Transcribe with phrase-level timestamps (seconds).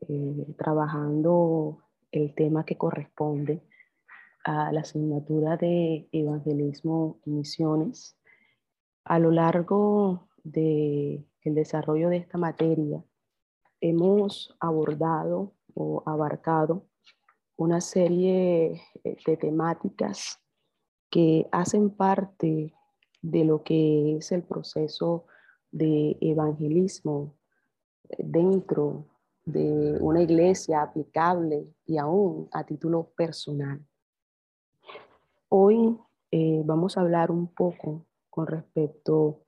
[0.00, 1.78] eh, trabajando
[2.12, 3.62] el tema que corresponde
[4.44, 8.16] a la asignatura de evangelismo y misiones.
[9.04, 13.02] A lo largo del desarrollo de esta materia,
[13.80, 16.86] hemos abordado o abarcado
[17.56, 20.40] una serie eh, de temáticas
[21.10, 22.72] que hacen parte
[23.20, 25.26] de lo que es el proceso
[25.70, 27.36] de evangelismo
[28.18, 29.07] dentro
[29.52, 33.80] de una iglesia aplicable y aún a título personal.
[35.48, 35.98] Hoy
[36.30, 39.40] eh, vamos a hablar un poco con respecto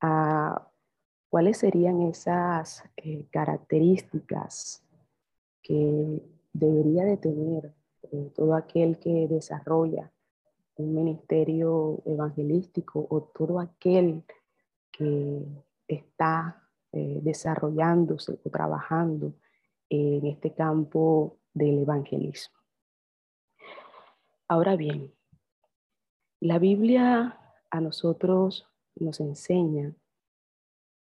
[0.00, 0.66] a
[1.28, 4.82] cuáles serían esas eh, características
[5.62, 6.22] que
[6.54, 7.74] debería de tener
[8.10, 10.10] eh, todo aquel que desarrolla
[10.76, 14.24] un ministerio evangelístico o todo aquel
[14.90, 15.44] que
[15.86, 16.63] está
[16.96, 19.34] eh, desarrollándose o trabajando
[19.88, 22.54] en este campo del evangelismo.
[24.46, 25.12] Ahora bien,
[26.38, 27.36] la Biblia
[27.68, 29.92] a nosotros nos enseña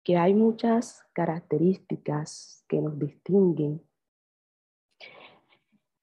[0.01, 3.85] que hay muchas características que nos distinguen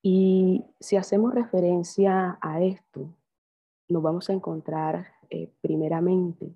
[0.02, 3.16] y si hacemos referencia a esto,
[3.88, 6.52] nos vamos a encontrar eh, primeramente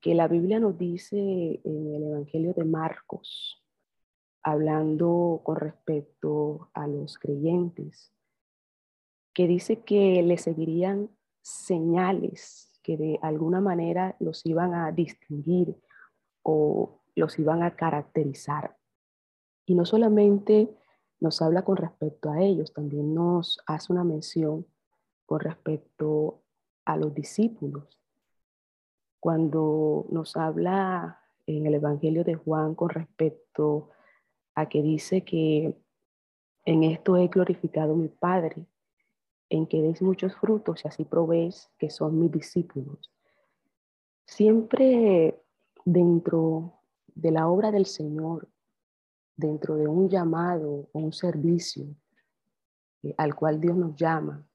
[0.00, 3.62] que la Biblia nos dice en el Evangelio de Marcos,
[4.42, 8.12] hablando con respecto a los creyentes,
[9.34, 11.10] que dice que le seguirían
[11.42, 15.76] señales que de alguna manera los iban a distinguir
[16.42, 18.78] o los iban a caracterizar.
[19.66, 20.74] Y no solamente
[21.20, 24.66] nos habla con respecto a ellos, también nos hace una mención
[25.26, 26.42] con respecto
[26.86, 27.99] a los discípulos
[29.20, 33.90] cuando nos habla en el Evangelio de Juan con respecto
[34.54, 35.74] a que dice que
[36.64, 38.66] en esto he glorificado a mi Padre,
[39.48, 43.12] en que deis muchos frutos y así probéis que son mis discípulos.
[44.24, 45.42] Siempre
[45.84, 46.80] dentro
[47.14, 48.48] de la obra del Señor,
[49.36, 51.86] dentro de un llamado o un servicio
[53.02, 54.46] eh, al cual Dios nos llama,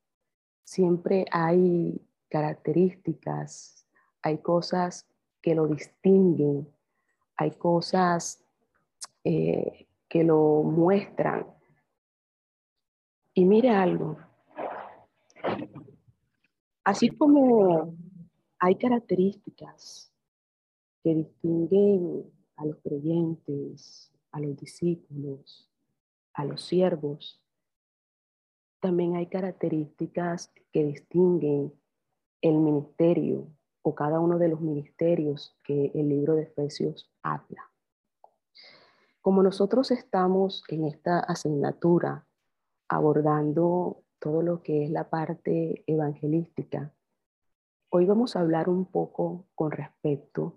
[0.64, 3.85] siempre hay características
[4.26, 5.08] hay cosas
[5.40, 6.68] que lo distinguen,
[7.38, 8.44] hay cosas
[9.24, 11.46] eh, que lo muestran.
[13.36, 14.18] Y mire algo,
[16.84, 17.96] así como
[18.58, 20.12] hay características
[21.04, 22.24] que distinguen
[22.56, 25.70] a los creyentes, a los discípulos,
[26.34, 27.40] a los siervos,
[28.80, 31.72] también hay características que distinguen
[32.42, 33.48] el ministerio,
[33.88, 37.70] o cada uno de los ministerios que el libro de Efesios habla.
[39.22, 42.26] Como nosotros estamos en esta asignatura
[42.90, 46.96] abordando todo lo que es la parte evangelística,
[47.90, 50.56] hoy vamos a hablar un poco con respecto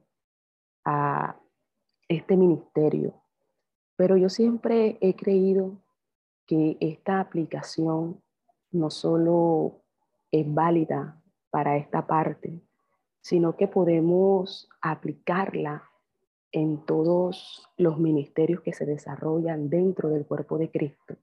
[0.87, 1.39] a
[2.09, 3.13] este ministerio.
[3.97, 5.77] Pero yo siempre he creído
[6.47, 8.23] que esta aplicación
[8.71, 9.83] no solo
[10.31, 12.63] es válida para esta parte,
[13.21, 15.89] sino que podemos aplicarla
[16.53, 21.17] en todos los ministerios que se desarrollan dentro del cuerpo de Cristo,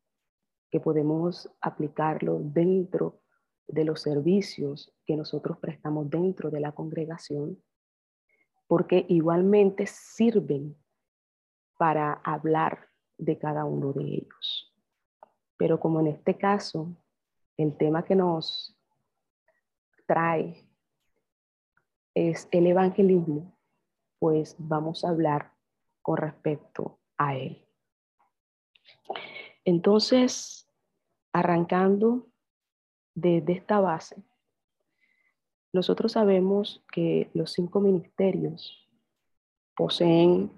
[0.69, 3.22] que podemos aplicarlo dentro
[3.67, 7.61] de los servicios que nosotros prestamos dentro de la congregación,
[8.67, 10.75] porque igualmente sirven
[11.77, 14.73] para hablar de cada uno de ellos.
[15.57, 16.95] Pero como en este caso,
[17.57, 18.77] el tema que nos
[20.06, 20.64] trae
[22.15, 23.53] es el evangelismo,
[24.19, 25.51] pues vamos a hablar
[26.01, 27.63] con respecto a él.
[29.65, 30.67] Entonces,
[31.33, 32.27] arrancando
[33.13, 34.15] desde esta base,
[35.73, 38.88] nosotros sabemos que los cinco ministerios
[39.75, 40.50] poseen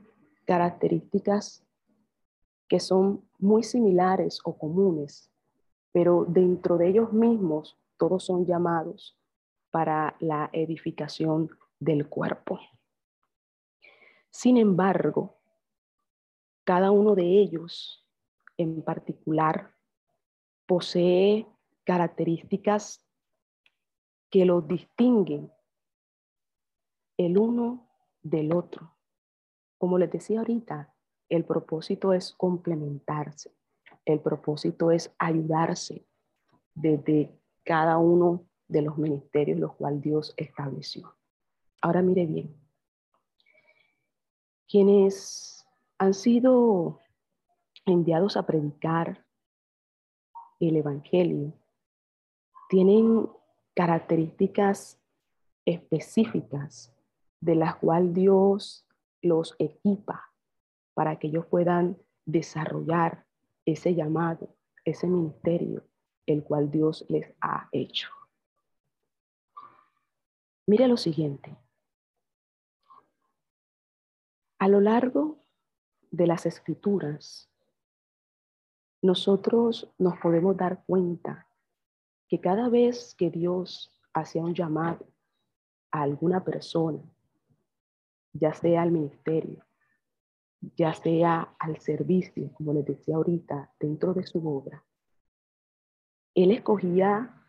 [0.45, 1.65] características
[2.68, 5.31] que son muy similares o comunes,
[5.92, 9.18] pero dentro de ellos mismos todos son llamados
[9.77, 12.59] para la edificación del cuerpo.
[14.31, 15.38] Sin embargo,
[16.63, 18.03] cada uno de ellos
[18.57, 19.75] en particular
[20.65, 21.45] posee
[21.83, 23.07] características
[24.31, 25.53] que los distinguen
[27.15, 27.88] el uno
[28.24, 28.97] del otro.
[29.77, 30.91] Como les decía ahorita,
[31.29, 33.56] el propósito es complementarse,
[34.06, 36.07] el propósito es ayudarse
[36.74, 41.16] desde cada uno de los ministerios los cuales Dios estableció.
[41.81, 42.56] Ahora mire bien,
[44.68, 45.66] quienes
[45.98, 47.00] han sido
[47.86, 49.25] enviados a predicar
[50.60, 51.54] el Evangelio
[52.69, 53.30] tienen
[53.74, 55.00] características
[55.66, 56.94] específicas
[57.40, 58.86] de las cuales Dios
[59.22, 60.34] los equipa
[60.94, 63.25] para que ellos puedan desarrollar
[63.66, 65.84] ese llamado, ese ministerio,
[66.25, 68.17] el cual Dios les ha hecho.
[70.69, 71.58] Mire lo siguiente.
[74.60, 75.46] A lo largo
[76.12, 77.50] de las escrituras,
[79.02, 81.48] nosotros nos podemos dar cuenta
[82.28, 85.08] que cada vez que Dios hacía un llamado
[85.90, 87.02] a alguna persona,
[88.34, 89.66] ya sea al ministerio,
[90.75, 94.84] ya sea al servicio, como les decía ahorita, dentro de su obra,
[96.36, 97.42] Él escogía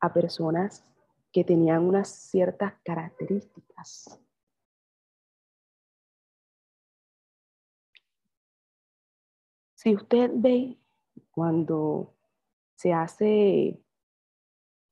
[0.00, 0.86] a personas
[1.34, 4.20] que tenían unas ciertas características.
[9.74, 10.78] Si usted ve
[11.32, 12.14] cuando
[12.76, 13.82] se hace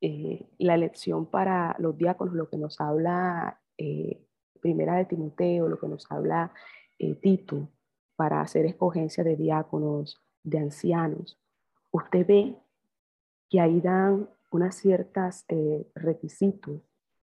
[0.00, 4.26] eh, la elección para los diáconos, lo que nos habla eh,
[4.60, 6.52] Primera de Timoteo, lo que nos habla
[6.98, 7.68] eh, Tito,
[8.16, 11.40] para hacer escogencia de diáconos, de ancianos,
[11.92, 12.56] usted ve
[13.48, 15.44] que ahí dan unas ciertas
[15.94, 16.80] requisitos,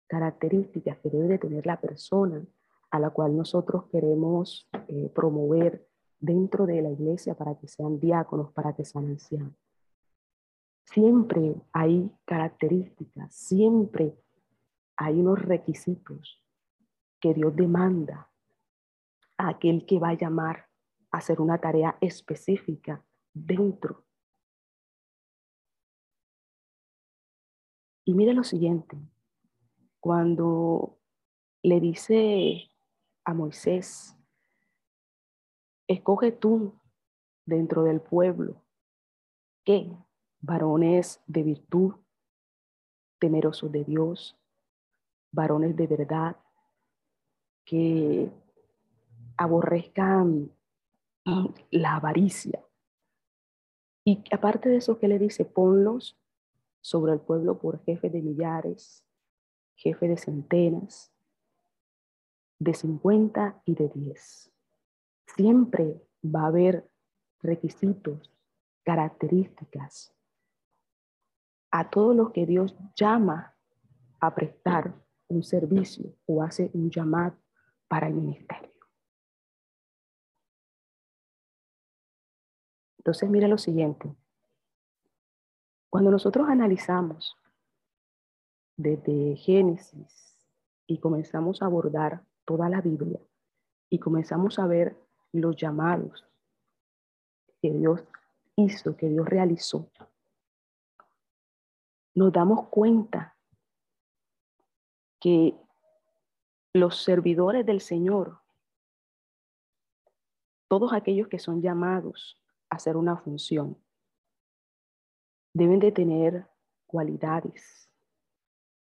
[0.07, 2.45] características que debe de tener la persona
[2.91, 4.69] a la cual nosotros queremos
[5.15, 5.89] promover
[6.21, 9.55] dentro de la iglesia para que sean diáconos, para que sean ancianos.
[10.85, 14.15] Siempre hay características, siempre
[14.97, 16.43] hay unos requisitos
[17.19, 18.29] que Dios demanda
[19.39, 20.67] a aquel que va a llamar
[21.11, 23.03] a hacer una tarea específica
[23.33, 24.05] dentro.
[28.04, 28.96] Y mire lo siguiente,
[30.00, 30.99] cuando
[31.62, 32.69] le dice
[33.25, 34.16] a Moisés,
[35.93, 36.81] Escoge tú
[37.44, 38.64] dentro del pueblo
[39.62, 39.94] que
[40.40, 41.96] varones de virtud,
[43.19, 44.38] temerosos de Dios,
[45.32, 46.37] varones de verdad,
[47.64, 48.31] que
[49.37, 50.50] aborrezcan
[51.70, 52.64] la avaricia.
[54.04, 55.44] Y aparte de eso, ¿qué le dice?
[55.44, 56.19] Ponlos
[56.82, 59.02] sobre el pueblo por jefe de millares,
[59.76, 61.11] jefe de centenas,
[62.58, 64.52] de cincuenta y de diez.
[65.26, 66.90] Siempre va a haber
[67.40, 68.31] requisitos,
[68.84, 70.14] características
[71.70, 73.56] a todo lo que Dios llama
[74.20, 74.94] a prestar
[75.28, 77.38] un servicio o hace un llamado
[77.88, 78.70] para el ministerio.
[82.99, 84.14] Entonces, mire lo siguiente.
[85.93, 87.37] Cuando nosotros analizamos
[88.79, 90.39] desde Génesis
[90.87, 93.21] y comenzamos a abordar toda la Biblia
[93.91, 94.97] y comenzamos a ver
[95.33, 96.27] los llamados
[97.61, 98.03] que Dios
[98.56, 99.91] hizo, que Dios realizó,
[102.14, 103.37] nos damos cuenta
[105.21, 105.55] que
[106.73, 108.40] los servidores del Señor,
[110.69, 112.40] todos aquellos que son llamados
[112.71, 113.82] a hacer una función,
[115.54, 116.47] deben de tener
[116.87, 117.90] cualidades,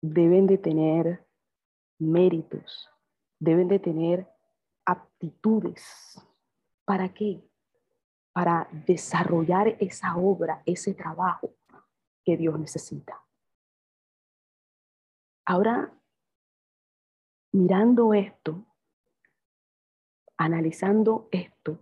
[0.00, 1.26] deben de tener
[1.98, 2.90] méritos,
[3.38, 4.28] deben de tener
[4.84, 6.18] aptitudes
[6.84, 7.42] ¿Para qué?
[8.32, 11.54] Para desarrollar esa obra, ese trabajo
[12.24, 13.22] que Dios necesita.
[15.46, 15.92] Ahora,
[17.52, 18.66] mirando esto,
[20.36, 21.78] analizando esto,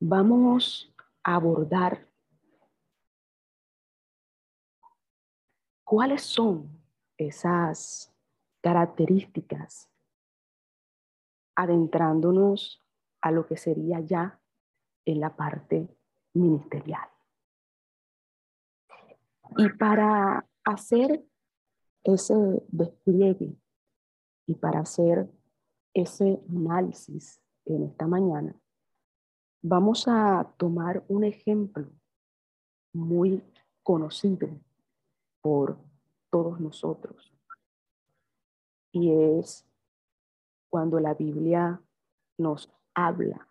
[0.00, 2.08] vamos a abordar
[5.92, 6.82] cuáles son
[7.18, 8.10] esas
[8.62, 9.90] características
[11.54, 12.82] adentrándonos
[13.20, 14.40] a lo que sería ya
[15.04, 15.94] en la parte
[16.32, 17.06] ministerial.
[19.58, 21.26] Y para hacer
[22.04, 23.54] ese despliegue
[24.46, 25.30] y para hacer
[25.92, 28.58] ese análisis en esta mañana,
[29.60, 31.92] vamos a tomar un ejemplo
[32.94, 33.44] muy
[33.82, 34.48] conocido
[35.42, 35.78] por
[36.30, 37.32] todos nosotros
[38.92, 39.66] y es
[40.68, 41.82] cuando la Biblia
[42.38, 43.48] nos habla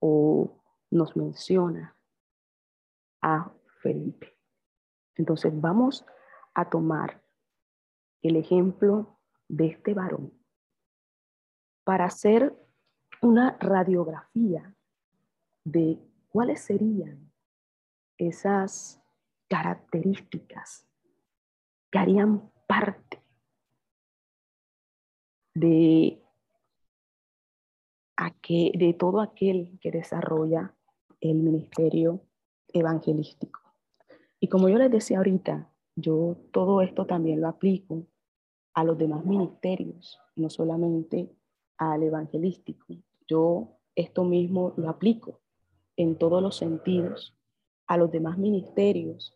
[0.00, 1.96] o nos menciona
[3.20, 3.52] a
[3.82, 4.36] Felipe.
[5.16, 6.04] Entonces vamos
[6.54, 7.22] a tomar
[8.22, 10.32] el ejemplo de este varón
[11.84, 12.56] para hacer
[13.20, 14.74] una radiografía
[15.64, 17.32] de cuáles serían
[18.16, 19.02] esas
[19.48, 20.87] características
[21.90, 23.22] que harían parte
[25.54, 26.22] de,
[28.44, 30.74] de todo aquel que desarrolla
[31.20, 32.22] el ministerio
[32.72, 33.60] evangelístico.
[34.40, 38.06] Y como yo les decía ahorita, yo todo esto también lo aplico
[38.74, 41.34] a los demás ministerios, no solamente
[41.76, 42.94] al evangelístico.
[43.26, 45.40] Yo esto mismo lo aplico
[45.96, 47.36] en todos los sentidos
[47.88, 49.34] a los demás ministerios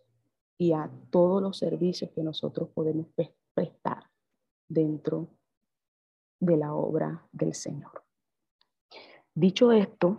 [0.63, 3.09] y a todos los servicios que nosotros podemos
[3.53, 4.09] prestar
[4.69, 5.27] dentro
[6.39, 8.05] de la obra del Señor.
[9.35, 10.17] Dicho esto,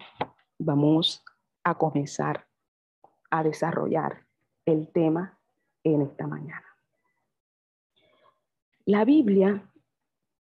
[0.60, 1.24] vamos
[1.64, 2.46] a comenzar
[3.32, 4.28] a desarrollar
[4.66, 5.40] el tema
[5.82, 6.68] en esta mañana.
[8.84, 9.72] La Biblia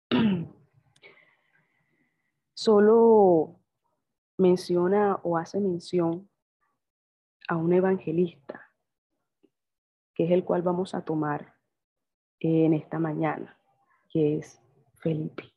[2.54, 3.60] solo
[4.38, 6.30] menciona o hace mención
[7.50, 8.73] a un evangelista,
[10.14, 11.56] que es el cual vamos a tomar
[12.40, 13.58] en esta mañana,
[14.10, 14.62] que es
[14.96, 15.52] Felipe.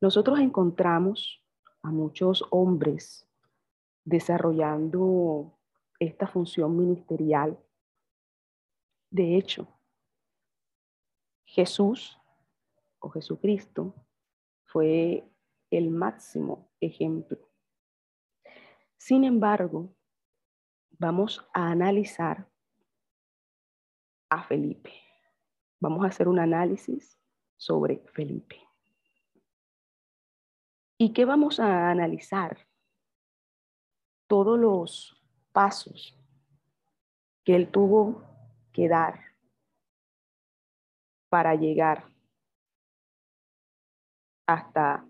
[0.00, 1.44] Nosotros encontramos
[1.82, 3.26] a muchos hombres
[4.04, 5.58] desarrollando
[5.98, 7.58] esta función ministerial.
[9.10, 9.66] De hecho,
[11.44, 12.18] Jesús
[13.00, 13.94] o Jesucristo
[14.64, 15.24] fue
[15.70, 17.38] el máximo ejemplo.
[18.96, 19.94] Sin embargo,
[20.90, 22.48] vamos a analizar
[24.30, 24.92] a Felipe.
[25.80, 27.18] Vamos a hacer un análisis
[27.56, 28.60] sobre Felipe.
[30.98, 32.66] ¿Y qué vamos a analizar?
[34.26, 36.18] Todos los pasos
[37.44, 38.22] que él tuvo
[38.72, 39.20] que dar
[41.28, 42.04] para llegar
[44.46, 45.06] hasta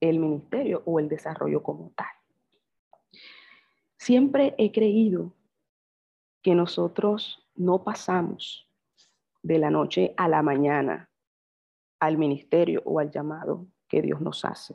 [0.00, 2.08] el ministerio o el desarrollo como tal.
[3.96, 5.34] Siempre he creído
[6.42, 8.68] que nosotros no pasamos
[9.42, 11.10] de la noche a la mañana
[12.00, 14.74] al ministerio o al llamado que Dios nos hace.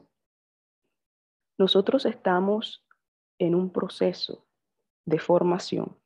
[1.57, 2.85] Nosotros estamos
[3.39, 4.47] en un proceso
[5.05, 5.97] de formación,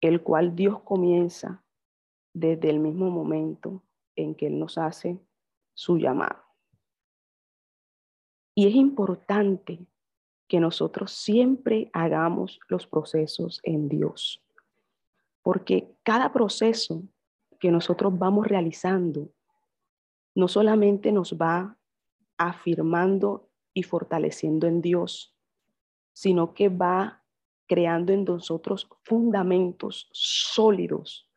[0.00, 1.64] el cual Dios comienza
[2.34, 3.82] desde el mismo momento
[4.14, 5.18] en que Él nos hace
[5.74, 6.42] su llamado.
[8.54, 9.86] Y es importante
[10.48, 14.45] que nosotros siempre hagamos los procesos en Dios,
[15.46, 17.04] porque cada proceso
[17.60, 19.32] que nosotros vamos realizando
[20.34, 21.78] no solamente nos va
[22.36, 25.38] afirmando y fortaleciendo en Dios,
[26.12, 27.22] sino que va
[27.68, 31.30] creando en nosotros fundamentos sólidos,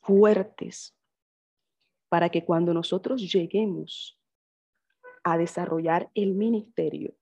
[0.00, 0.96] fuertes,
[2.08, 4.16] para que cuando nosotros lleguemos
[5.24, 7.16] a desarrollar el ministerio,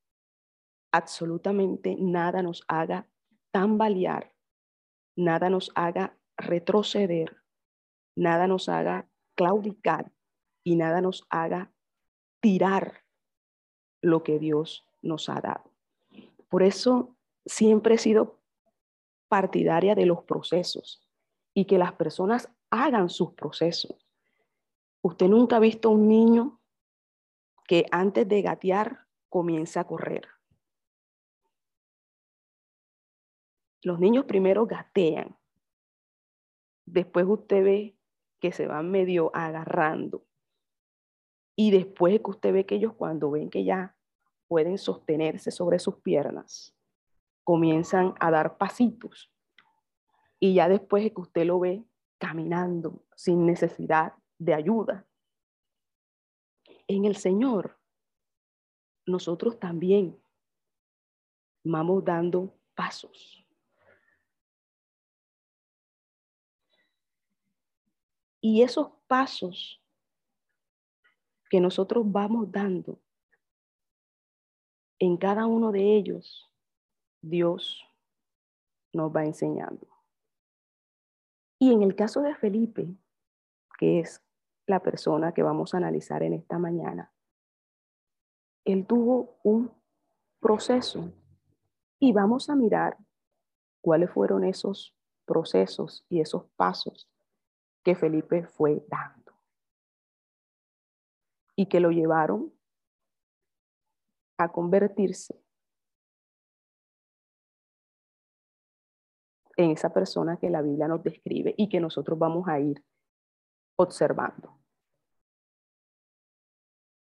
[0.93, 3.09] absolutamente nada nos haga
[3.51, 4.35] tambalear,
[5.17, 7.37] nada nos haga retroceder,
[8.17, 10.12] nada nos haga claudicar
[10.62, 11.73] y nada nos haga
[12.41, 13.05] tirar
[14.00, 15.71] lo que Dios nos ha dado.
[16.49, 18.41] Por eso siempre he sido
[19.29, 21.07] partidaria de los procesos
[21.55, 24.07] y que las personas hagan sus procesos.
[25.03, 26.61] Usted nunca ha visto un niño
[27.67, 30.29] que antes de gatear comienza a correr.
[33.83, 35.37] Los niños primero gatean,
[36.87, 37.99] después usted ve
[38.41, 40.26] que se van medio agarrando.
[41.57, 43.97] Y después que usted ve que ellos cuando ven que ya
[44.49, 46.76] pueden sostenerse sobre sus piernas,
[47.45, 49.31] comienzan a dar pasitos.
[50.41, 51.85] Y ya después de que usted lo ve
[52.19, 55.07] caminando sin necesidad de ayuda,
[56.87, 57.79] en el Señor,
[59.07, 60.21] nosotros también
[61.64, 63.44] vamos dando pasos.
[68.47, 69.83] Y esos pasos
[71.49, 73.01] que nosotros vamos dando,
[74.99, 76.53] en cada uno de ellos,
[77.23, 77.83] Dios
[78.93, 79.89] nos va enseñando.
[81.59, 82.95] Y en el caso de Felipe,
[83.79, 84.23] que es
[84.67, 87.15] la persona que vamos a analizar en esta mañana,
[88.67, 89.73] él tuvo un
[90.39, 91.11] proceso
[91.99, 92.99] y vamos a mirar
[93.81, 97.09] cuáles fueron esos procesos y esos pasos
[97.85, 99.33] que Felipe fue dando
[101.57, 102.53] y que lo llevaron
[104.38, 105.41] a convertirse
[109.57, 112.83] en esa persona que la Biblia nos describe y que nosotros vamos a ir
[113.76, 114.59] observando.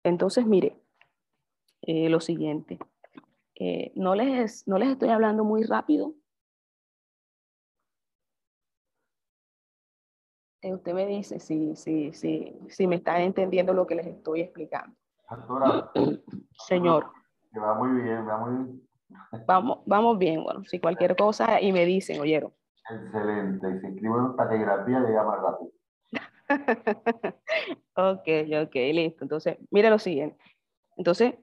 [0.04, 0.80] Entonces, mire,
[1.82, 2.78] eh, lo siguiente.
[3.56, 6.14] Eh, no, les, no les estoy hablando muy rápido.
[10.72, 14.96] Usted me dice si, si, si, si me están entendiendo lo que les estoy explicando.
[16.66, 17.06] Señor.
[17.56, 18.88] va muy bien, va muy bien.
[19.46, 22.52] Vamos, vamos bien, bueno, si cualquier cosa y me dicen, oyeron.
[22.90, 25.72] Excelente, y si escribo en taquigrafía llega más rápido.
[27.96, 28.28] ok,
[28.66, 29.24] ok, listo.
[29.24, 30.36] Entonces, mire lo siguiente.
[30.96, 31.34] Entonces,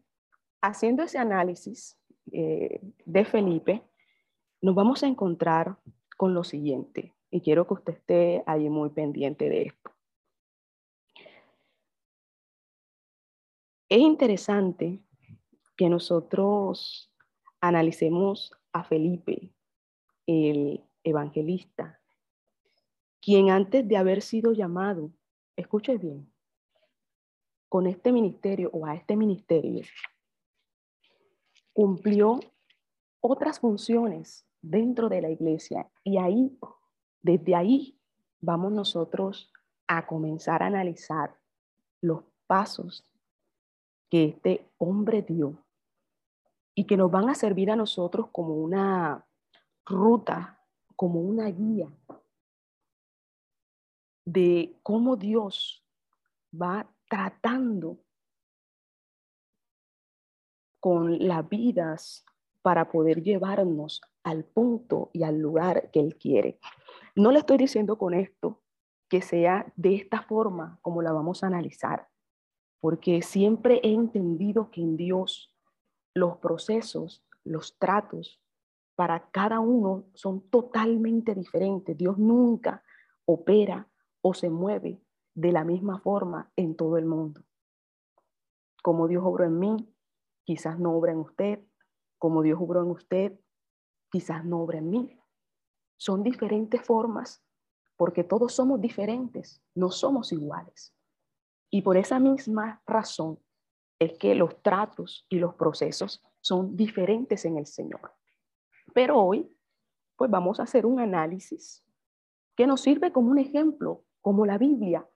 [0.62, 1.98] haciendo ese análisis
[2.32, 3.84] eh, de Felipe,
[4.62, 5.78] nos vamos a encontrar
[6.18, 9.92] con lo siguiente, y quiero que usted esté ahí muy pendiente de esto.
[13.90, 15.02] Es interesante
[15.76, 17.12] que nosotros
[17.62, 19.52] analicemos a Felipe,
[20.28, 22.00] el evangelista,
[23.22, 25.12] quien antes de haber sido llamado,
[25.56, 26.32] escuche bien,
[27.70, 29.84] con este ministerio o a este ministerio,
[31.74, 32.40] cumplió
[33.22, 36.58] otras funciones dentro de la iglesia y ahí,
[37.22, 38.00] desde ahí,
[38.40, 39.52] vamos nosotros
[39.88, 41.38] a comenzar a analizar
[42.02, 43.06] los pasos
[44.10, 45.64] que este hombre dio
[46.76, 49.26] y que nos van a servir a nosotros como una
[49.86, 50.60] ruta,
[50.96, 51.90] como una guía
[54.26, 55.86] de cómo Dios
[56.54, 58.00] va tratando
[60.80, 62.26] con las vidas
[62.62, 66.60] para poder llevarnos al punto y al lugar que Él quiere.
[67.16, 68.62] No le estoy diciendo con esto
[69.10, 72.08] que sea de esta forma como la vamos a analizar,
[72.80, 75.54] porque siempre he entendido que en Dios
[76.14, 78.42] los procesos, los tratos
[78.96, 81.98] para cada uno son totalmente diferentes.
[81.98, 82.84] Dios nunca
[83.26, 83.88] opera
[84.22, 85.02] o se mueve
[85.34, 87.44] de la misma forma en todo el mundo.
[88.84, 89.94] Como Dios obró en mí,
[90.44, 91.60] quizás no obra en usted.
[92.18, 93.40] Como Dios obró en usted,
[94.10, 95.21] quizás no obra en mí.
[96.02, 97.46] Son diferentes formas
[97.96, 100.96] porque todos somos diferentes, no somos iguales.
[101.70, 103.38] Y por esa misma razón
[104.00, 108.16] es que los tratos y los procesos son diferentes en el Señor.
[108.96, 109.56] Pero hoy,
[110.16, 111.86] pues vamos a hacer un análisis
[112.56, 115.08] que nos sirve como un ejemplo, como la Biblia.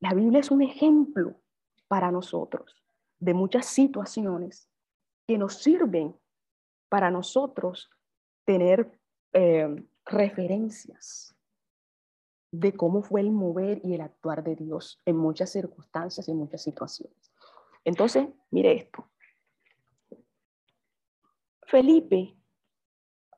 [0.00, 1.40] La Biblia es un ejemplo
[1.88, 2.84] para nosotros
[3.18, 4.70] de muchas situaciones
[5.26, 6.14] que nos sirven
[6.90, 7.88] para nosotros
[8.44, 9.00] tener
[9.38, 9.68] eh,
[10.06, 11.36] referencias
[12.50, 16.38] de cómo fue el mover y el actuar de Dios en muchas circunstancias y en
[16.38, 17.30] muchas situaciones.
[17.84, 19.10] Entonces, mire esto.
[21.64, 22.34] Felipe,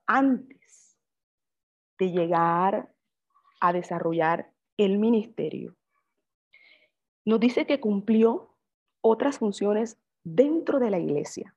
[0.07, 0.97] antes
[1.99, 2.95] de llegar
[3.61, 5.77] a desarrollar el ministerio,
[7.25, 8.55] nos dice que cumplió
[9.01, 11.57] otras funciones dentro de la iglesia,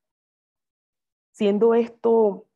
[1.32, 2.48] siendo esto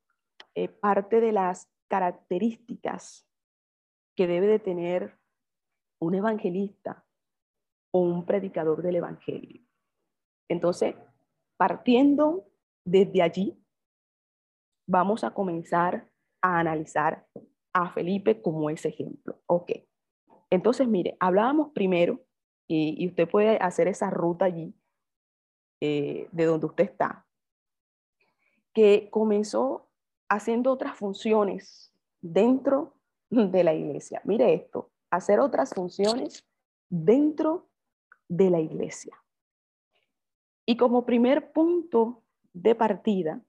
[0.56, 3.28] eh, parte de las características
[4.16, 5.18] que debe de tener
[6.00, 7.06] un evangelista
[7.92, 9.62] o un predicador del evangelio.
[10.50, 10.96] Entonces,
[11.58, 12.48] partiendo
[12.86, 13.58] desde allí,
[14.88, 16.10] vamos a comenzar
[16.42, 17.28] a analizar
[17.74, 19.42] a Felipe como ese ejemplo.
[19.48, 19.72] Ok.
[20.50, 22.22] Entonces, mire, hablábamos primero,
[22.68, 24.74] y, usted puede hacer esa ruta allí,
[25.82, 27.28] eh, de donde usted está,
[28.74, 29.85] que comenzó
[30.30, 32.96] haciendo otras funciones dentro
[33.30, 34.22] de la iglesia.
[34.24, 36.48] Mire esto, hacer otras funciones
[36.90, 37.70] dentro
[38.28, 39.16] de la iglesia.
[40.66, 43.42] Y como primer punto de partida,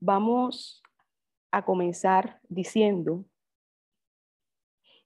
[0.00, 0.82] vamos
[1.50, 3.24] a comenzar diciendo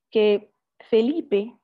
[0.09, 1.57] que Felipe,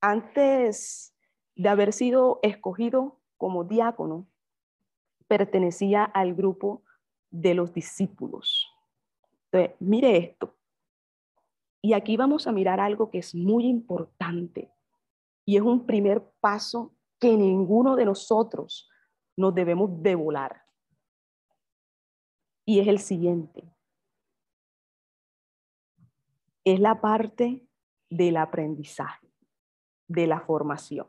[0.00, 1.14] antes
[1.56, 4.28] de haber sido escogido como diácono,
[5.26, 6.82] pertenecía al grupo
[7.32, 8.68] de los discípulos.
[9.50, 10.54] Entonces, mire esto.
[11.82, 14.72] Y aquí vamos a mirar algo que es muy importante
[15.44, 18.88] y es un primer paso que ninguno de nosotros
[19.36, 20.62] nos debemos de volar.
[22.64, 23.64] Y es el siguiente.
[26.64, 27.66] Es la parte
[28.08, 29.26] del aprendizaje,
[30.06, 31.06] de la formación.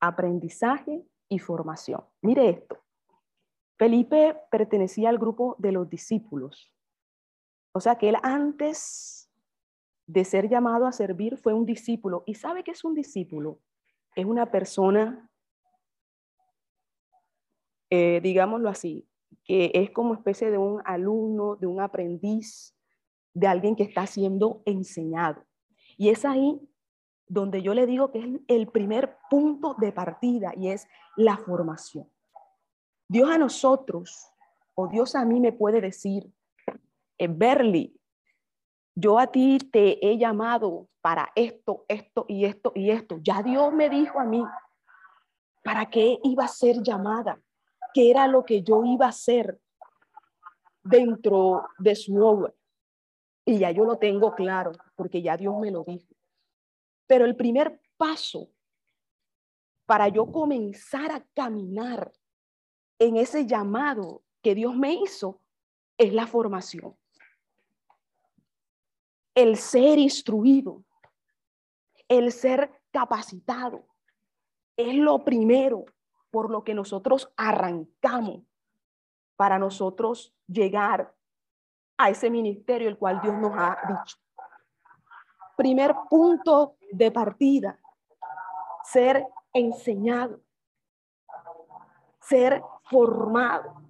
[0.00, 2.04] Aprendizaje y formación.
[2.22, 2.85] Mire esto.
[3.76, 6.72] Felipe pertenecía al grupo de los discípulos.
[7.72, 9.30] O sea que él antes
[10.06, 12.22] de ser llamado a servir fue un discípulo.
[12.26, 13.60] ¿Y sabe qué es un discípulo?
[14.16, 15.30] es una persona,
[17.90, 19.06] eh, digámoslo así,
[19.44, 22.74] que es como especie de un alumno, de un aprendiz,
[23.34, 25.44] de alguien que está siendo enseñado.
[25.98, 26.58] Y es ahí
[27.28, 32.10] donde yo le digo que es el primer punto de partida y es la formación.
[33.08, 34.32] Dios a nosotros,
[34.74, 36.30] o Dios a mí me puede decir,
[37.18, 37.98] eh, Berly,
[38.94, 43.18] yo a ti te he llamado para esto, esto y esto y esto.
[43.22, 44.42] Ya Dios me dijo a mí
[45.62, 47.40] para qué iba a ser llamada,
[47.94, 49.60] qué era lo que yo iba a hacer
[50.82, 52.52] dentro de su obra.
[53.44, 56.08] Y ya yo lo tengo claro, porque ya Dios me lo dijo.
[57.06, 58.50] Pero el primer paso
[59.84, 62.12] para yo comenzar a caminar
[62.98, 65.40] en ese llamado que Dios me hizo
[65.98, 66.96] es la formación.
[69.34, 70.84] El ser instruido,
[72.08, 73.86] el ser capacitado,
[74.76, 75.84] es lo primero
[76.30, 78.42] por lo que nosotros arrancamos
[79.36, 81.14] para nosotros llegar
[81.98, 84.16] a ese ministerio el cual Dios nos ha dicho.
[85.56, 87.80] Primer punto de partida,
[88.84, 90.40] ser enseñado,
[92.20, 93.82] ser formado.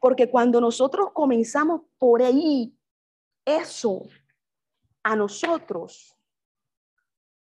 [0.00, 2.76] Porque cuando nosotros comenzamos por ahí,
[3.44, 4.02] eso
[5.02, 6.16] a nosotros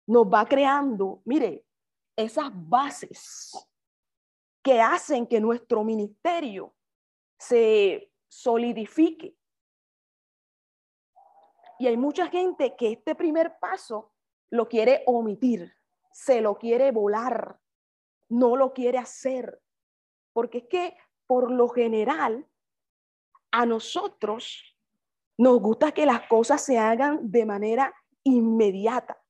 [0.07, 1.67] nos va creando, mire,
[2.17, 3.53] esas bases
[4.63, 6.75] que hacen que nuestro ministerio
[7.39, 9.37] se solidifique.
[11.79, 14.13] Y hay mucha gente que este primer paso
[14.51, 15.73] lo quiere omitir,
[16.11, 17.61] se lo quiere volar,
[18.29, 19.61] no lo quiere hacer,
[20.39, 20.97] porque es que
[21.27, 22.47] por lo general
[23.51, 24.79] a nosotros
[25.37, 29.21] nos gusta que las cosas se hagan de manera inmediata,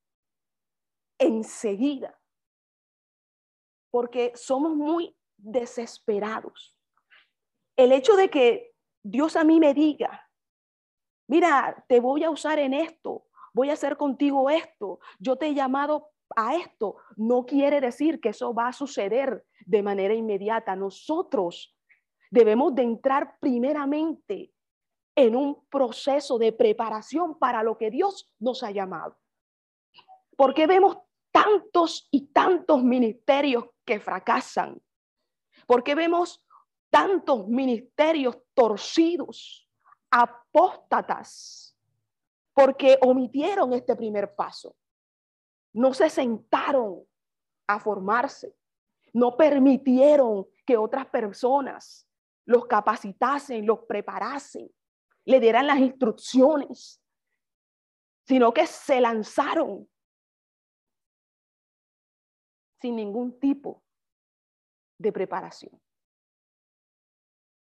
[1.18, 2.20] enseguida,
[3.90, 6.76] porque somos muy desesperados.
[7.74, 10.30] El hecho de que Dios a mí me diga,
[11.26, 15.54] mira, te voy a usar en esto, voy a hacer contigo esto, yo te he
[15.54, 20.76] llamado a esto, no quiere decir que eso va a suceder de manera inmediata.
[20.76, 21.76] Nosotros
[22.30, 24.52] debemos de entrar primeramente
[25.14, 29.18] en un proceso de preparación para lo que Dios nos ha llamado.
[30.36, 30.98] Porque vemos
[31.32, 34.80] tantos y tantos ministerios que fracasan?
[35.66, 36.44] Porque vemos
[36.90, 39.68] tantos ministerios torcidos,
[40.10, 41.76] apóstatas?
[42.52, 44.76] Porque omitieron este primer paso.
[45.72, 47.04] No se sentaron
[47.66, 48.54] a formarse.
[49.12, 52.08] No permitieron que otras personas
[52.44, 54.70] los capacitasen, los preparasen,
[55.24, 57.02] le dieran las instrucciones,
[58.26, 59.88] sino que se lanzaron
[62.80, 63.82] sin ningún tipo
[64.98, 65.78] de preparación.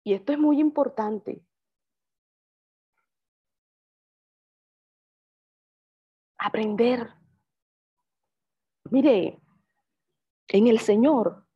[0.03, 1.45] Y esto es muy importante.
[6.39, 7.20] Aprender.
[8.91, 9.41] Mire,
[10.49, 11.47] en el Señor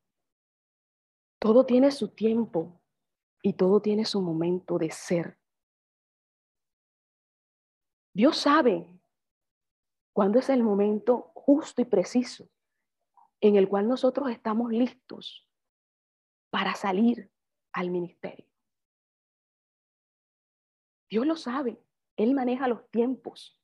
[1.41, 2.81] todo tiene su tiempo
[3.43, 5.37] y todo tiene su momento de ser.
[8.15, 8.87] Dios sabe
[10.13, 12.49] cuándo es el momento justo y preciso
[13.41, 15.51] en el cual nosotros estamos listos
[16.51, 17.33] para salir
[17.73, 18.47] al ministerio.
[21.11, 21.85] Dios lo sabe,
[22.17, 23.61] Él maneja los tiempos.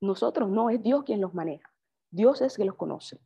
[0.00, 1.73] Nosotros no, es Dios quien los maneja.
[2.14, 3.20] Dios es que los conoce.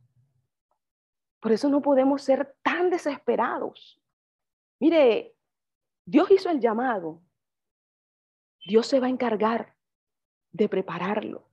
[1.40, 4.00] Por eso no podemos ser tan desesperados.
[4.80, 5.36] Mire,
[6.06, 7.22] Dios hizo el llamado.
[8.64, 9.76] Dios se va a encargar
[10.52, 11.50] de prepararlo,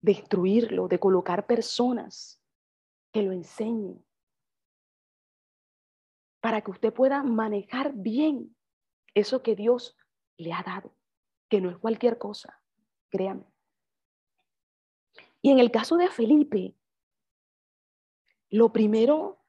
[0.00, 2.42] de instruirlo, de colocar personas
[3.12, 4.04] que lo enseñe
[6.40, 8.56] para que usted pueda manejar bien
[9.14, 9.96] eso que Dios
[10.36, 10.92] le ha dado,
[11.48, 12.60] que no es cualquier cosa,
[13.10, 13.55] créame.
[15.46, 16.76] Y en el caso de Felipe,
[18.50, 19.44] lo primero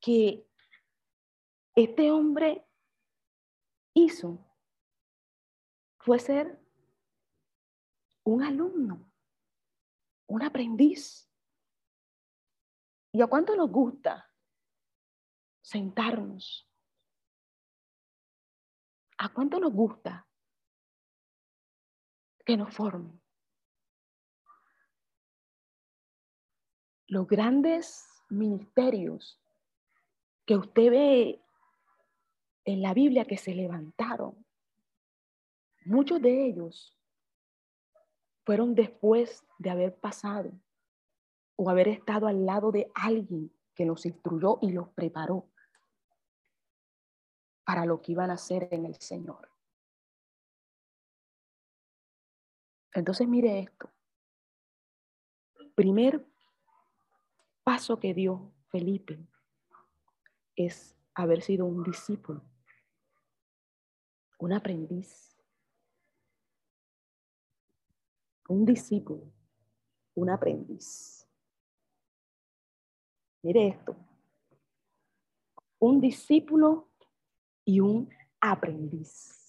[0.00, 0.48] que
[1.74, 2.64] este hombre
[3.92, 4.38] hizo
[5.98, 6.64] fue ser
[8.22, 9.10] un alumno,
[10.28, 11.28] un aprendiz.
[13.10, 14.32] ¿Y a cuánto nos gusta
[15.60, 16.70] sentarnos?
[19.18, 20.24] ¿A cuánto nos gusta
[22.46, 23.21] que nos formen?
[27.12, 29.38] Los grandes ministerios
[30.46, 31.42] que usted ve
[32.64, 34.46] en la Biblia que se levantaron,
[35.84, 36.98] muchos de ellos
[38.46, 40.58] fueron después de haber pasado
[41.56, 45.50] o haber estado al lado de alguien que los instruyó y los preparó
[47.66, 49.50] para lo que iban a hacer en el Señor.
[52.94, 53.90] Entonces mire esto.
[55.74, 56.31] Primer
[57.64, 59.18] paso que dio Felipe
[60.56, 62.42] es haber sido un discípulo,
[64.38, 65.36] un aprendiz,
[68.48, 69.32] un discípulo,
[70.14, 71.28] un aprendiz.
[73.42, 73.96] Mire esto,
[75.78, 76.90] un discípulo
[77.64, 78.08] y un
[78.40, 79.42] aprendiz.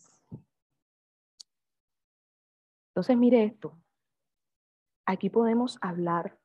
[2.89, 3.79] Entonces, mire esto.
[5.05, 6.39] Aquí podemos hablar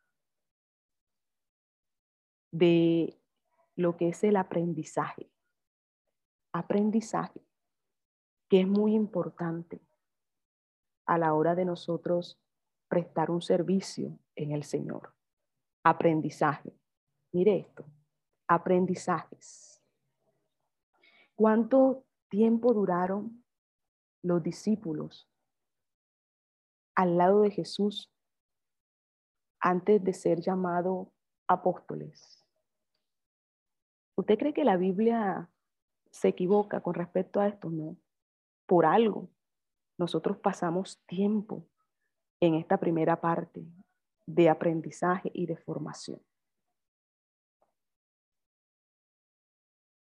[2.59, 3.17] de
[3.77, 5.31] lo que es el aprendizaje.
[6.53, 7.41] Aprendizaje,
[8.49, 9.81] que es muy importante
[11.07, 12.41] a la hora de nosotros
[12.89, 15.15] prestar un servicio en el Señor.
[15.85, 16.77] Aprendizaje.
[17.33, 17.87] Mire esto,
[18.49, 19.81] aprendizajes.
[21.37, 23.45] ¿Cuánto tiempo duraron
[24.23, 25.31] los discípulos
[26.97, 28.13] al lado de Jesús
[29.61, 31.13] antes de ser llamado
[31.47, 32.38] apóstoles?
[34.19, 35.49] ¿Usted cree que la Biblia
[36.11, 37.71] se equivoca con respecto a esto?
[37.71, 37.97] No.
[38.67, 39.31] Por algo,
[39.97, 41.69] nosotros pasamos tiempo
[42.41, 43.65] en esta primera parte
[44.27, 46.21] de aprendizaje y de formación.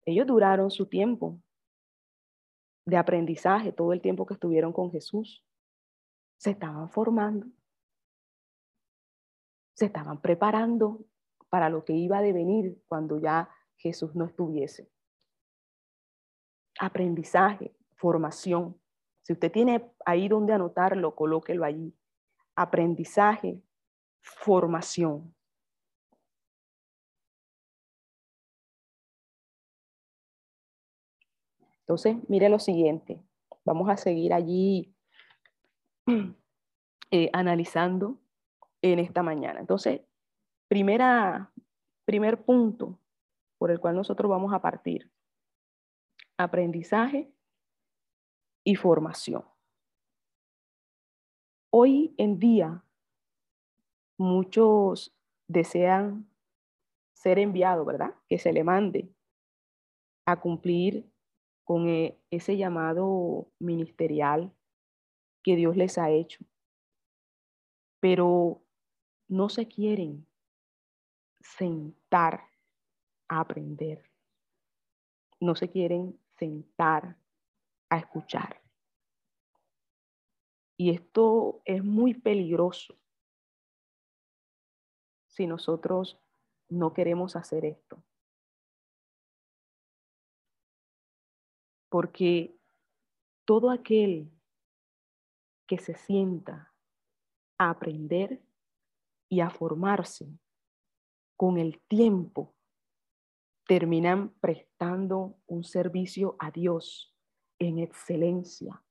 [0.03, 1.39] Ellos duraron su tiempo
[2.87, 5.45] de aprendizaje, todo el tiempo que estuvieron con Jesús.
[6.37, 7.45] Se estaban formando,
[9.75, 11.05] se estaban preparando
[11.49, 13.47] para lo que iba a devenir cuando ya
[13.81, 14.89] Jesús no estuviese.
[16.79, 18.79] Aprendizaje, formación.
[19.23, 21.93] Si usted tiene ahí donde anotarlo, colóquelo allí.
[22.55, 23.61] Aprendizaje,
[24.21, 25.33] formación.
[31.81, 33.19] Entonces, mire lo siguiente.
[33.65, 34.95] Vamos a seguir allí
[37.11, 38.19] eh, analizando
[38.81, 39.59] en esta mañana.
[39.59, 40.01] Entonces,
[40.67, 41.51] primera,
[42.05, 43.00] primer punto,
[43.61, 45.11] por el cual nosotros vamos a partir.
[46.35, 47.31] Aprendizaje
[48.65, 49.45] y formación.
[51.69, 52.83] Hoy en día,
[54.17, 55.15] muchos
[55.47, 56.27] desean
[57.13, 58.15] ser enviados, ¿verdad?
[58.27, 59.13] Que se le mande
[60.25, 61.07] a cumplir
[61.63, 64.51] con e, ese llamado ministerial
[65.43, 66.43] que Dios les ha hecho.
[67.99, 68.63] Pero
[69.27, 70.25] no se quieren
[71.41, 72.50] sentar
[73.39, 74.11] aprender.
[75.39, 77.17] No se quieren sentar
[77.89, 78.61] a escuchar.
[80.77, 82.97] Y esto es muy peligroso
[85.27, 86.19] si nosotros
[86.69, 88.03] no queremos hacer esto.
[91.89, 92.57] Porque
[93.45, 94.31] todo aquel
[95.67, 96.73] que se sienta
[97.57, 98.41] a aprender
[99.29, 100.27] y a formarse
[101.37, 102.53] con el tiempo
[103.71, 107.15] terminan prestando un servicio a Dios
[107.57, 108.83] en excelencia,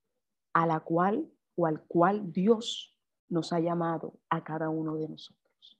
[0.54, 5.78] a la cual o al cual Dios nos ha llamado a cada uno de nosotros,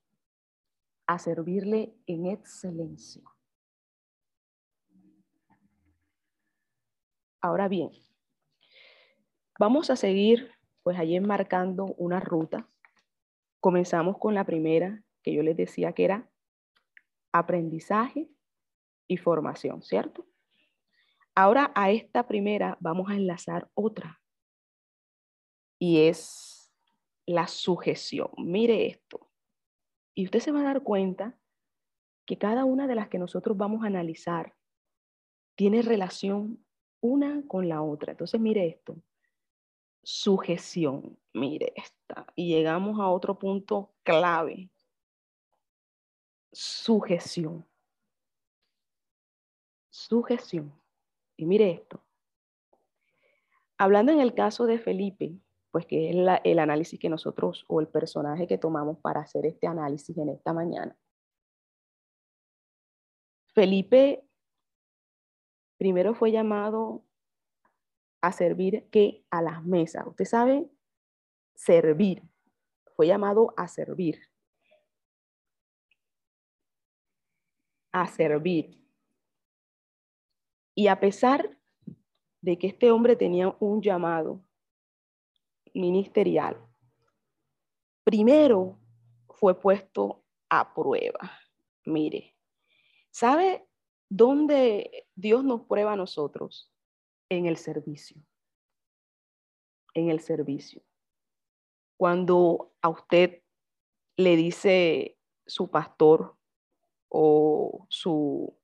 [1.07, 3.23] a servirle en excelencia.
[7.41, 7.93] Ahora bien,
[9.59, 12.69] vamos a seguir pues allí enmarcando una ruta.
[13.61, 16.31] Comenzamos con la primera que yo les decía que era
[17.33, 18.29] aprendizaje
[19.11, 20.25] y formación, ¿cierto?
[21.35, 24.23] Ahora a esta primera vamos a enlazar otra
[25.81, 26.73] y es
[27.27, 28.31] la sujeción.
[28.37, 29.29] Mire esto.
[30.15, 31.37] Y usted se va a dar cuenta
[32.25, 34.55] que cada una de las que nosotros vamos a analizar
[35.57, 36.65] tiene relación
[37.01, 38.13] una con la otra.
[38.13, 39.03] Entonces, mire esto.
[40.05, 41.19] Sujeción.
[41.33, 42.27] Mire esta.
[42.37, 44.71] Y llegamos a otro punto clave.
[46.53, 47.70] Sujeción
[49.91, 50.73] sujeción.
[51.37, 52.03] Y mire esto.
[53.79, 55.39] Hablando en el caso de Felipe,
[55.71, 59.67] pues que es el análisis que nosotros o el personaje que tomamos para hacer este
[59.67, 60.97] análisis en esta mañana.
[63.55, 64.25] Felipe
[65.79, 67.05] primero fue llamado
[68.21, 70.07] a servir que a las mesas.
[70.07, 70.71] Usted sabe,
[71.55, 72.23] servir.
[72.97, 74.21] Fue llamado a servir.
[77.93, 78.80] A servir.
[80.81, 81.59] Y a pesar
[82.41, 84.43] de que este hombre tenía un llamado
[85.75, 86.57] ministerial,
[88.03, 88.79] primero
[89.29, 91.33] fue puesto a prueba.
[91.85, 92.35] Mire,
[93.11, 93.69] ¿sabe
[94.09, 96.73] dónde Dios nos prueba a nosotros?
[97.29, 98.17] en el servicio.
[99.93, 100.83] En el servicio.
[101.99, 103.43] Cuando a usted
[104.17, 106.37] le dice su pastor
[107.11, 108.60] o su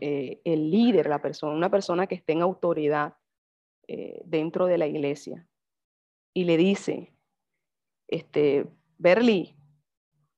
[0.00, 3.16] eh, el líder, la persona, una persona que esté en autoridad
[3.86, 5.46] eh, dentro de la iglesia,
[6.34, 7.12] y le dice,
[8.06, 9.56] este, Berly,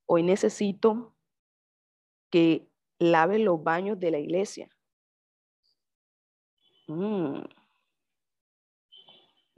[0.07, 1.15] hoy necesito
[2.31, 2.69] que
[2.99, 4.71] lave los baños de la iglesia.
[6.87, 7.43] Mm.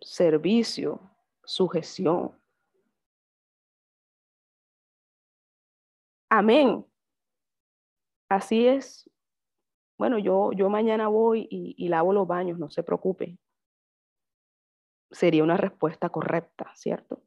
[0.00, 1.00] Servicio,
[1.44, 2.32] sujeción.
[6.28, 6.84] Amén.
[8.28, 9.11] Así es.
[9.98, 13.38] Bueno, yo, yo mañana voy y, y lavo los baños, no se preocupe.
[15.10, 17.22] Sería una respuesta correcta, ¿cierto?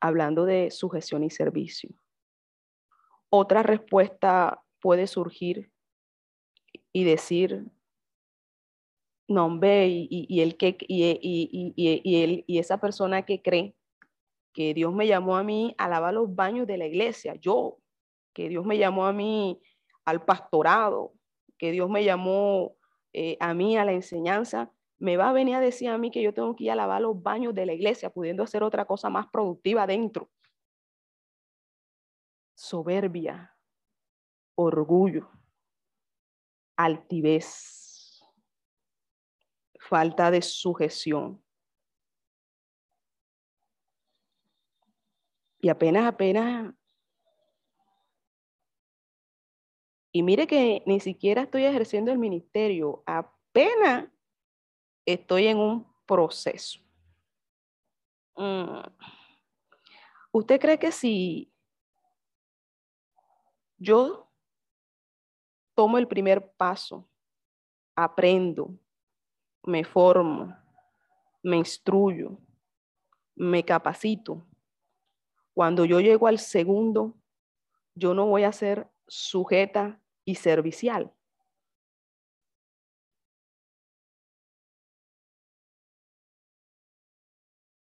[0.00, 1.90] Hablando de sujeción y servicio.
[3.30, 5.70] Otra respuesta puede surgir
[6.92, 7.66] y decir,
[9.28, 13.74] no, ve, y, el que, y, y, y esa persona que cree
[14.52, 17.78] que Dios me llamó a mí a lavar los baños de la iglesia, yo,
[18.32, 19.60] que Dios me llamó a mí
[20.04, 21.12] al pastorado,
[21.58, 22.76] que Dios me llamó
[23.12, 26.22] eh, a mí a la enseñanza, me va a venir a decir a mí que
[26.22, 29.10] yo tengo que ir a lavar los baños de la iglesia, pudiendo hacer otra cosa
[29.10, 30.30] más productiva dentro.
[32.54, 33.54] Soberbia,
[34.54, 35.30] orgullo,
[36.76, 38.22] altivez,
[39.78, 41.42] falta de sujeción.
[45.60, 46.74] Y apenas, apenas
[50.16, 54.08] Y mire que ni siquiera estoy ejerciendo el ministerio, apenas
[55.04, 56.80] estoy en un proceso.
[58.34, 58.80] Mm.
[60.32, 61.52] ¿Usted cree que si
[63.76, 64.32] yo
[65.74, 67.06] tomo el primer paso,
[67.94, 68.74] aprendo,
[69.64, 70.56] me formo,
[71.42, 72.38] me instruyo,
[73.34, 74.46] me capacito,
[75.52, 77.14] cuando yo llego al segundo,
[77.94, 81.14] yo no voy a ser sujeta y servicial.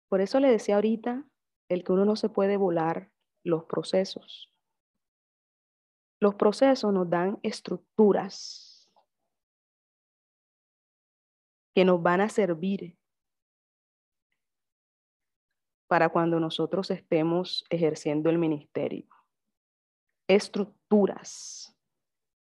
[0.08, 1.26] Por eso le decía ahorita
[1.70, 3.12] el que uno no se puede volar
[3.44, 4.54] los procesos.
[6.22, 8.90] Los procesos nos dan estructuras
[11.76, 12.98] que nos van a servir
[15.88, 19.08] para cuando nosotros estemos ejerciendo el ministerio.
[20.28, 21.65] Estructuras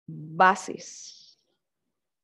[0.06, 1.40] bases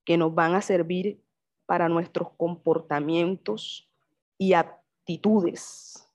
[0.05, 1.23] que nos van a servir
[1.65, 3.89] para nuestros comportamientos
[4.37, 6.07] y actitudes.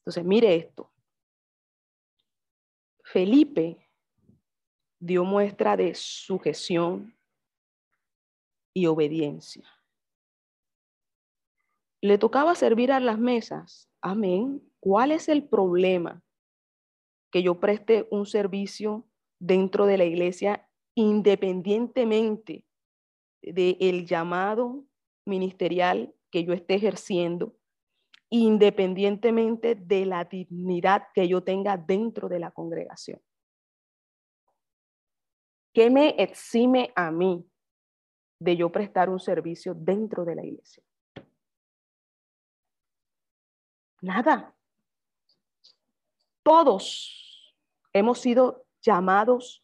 [0.00, 0.90] Entonces, mire esto.
[3.02, 3.78] Felipe
[4.98, 7.16] dio muestra de sujeción
[8.74, 9.66] y obediencia.
[12.02, 13.88] Le tocaba servir a las mesas.
[14.02, 14.62] Amén.
[14.80, 16.22] ¿Cuál es el problema?
[17.30, 22.64] Que yo preste un servicio dentro de la iglesia independientemente
[23.42, 24.84] del llamado
[25.26, 27.56] ministerial que yo esté ejerciendo,
[28.30, 33.20] independientemente de la dignidad que yo tenga dentro de la congregación.
[35.72, 37.46] ¿Qué me exime a mí
[38.40, 40.82] de yo prestar un servicio dentro de la iglesia?
[44.00, 44.56] Nada.
[46.42, 47.54] Todos
[47.92, 49.60] hemos sido llamados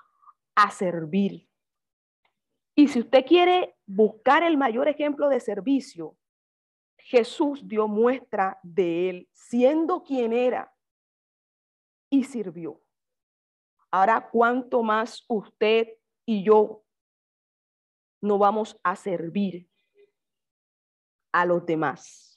[0.55, 1.49] a servir.
[2.75, 6.17] Y si usted quiere buscar el mayor ejemplo de servicio,
[6.99, 10.75] Jesús dio muestra de él, siendo quien era,
[12.11, 12.81] y sirvió.
[13.91, 15.89] Ahora, ¿cuánto más usted
[16.27, 16.85] y yo
[18.21, 19.69] no vamos a servir
[21.33, 22.33] a los demás?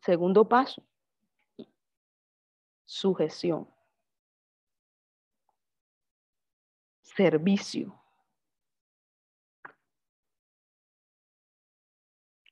[0.00, 0.86] Segundo paso,
[2.96, 3.68] sujeción.
[7.02, 7.94] Servicio.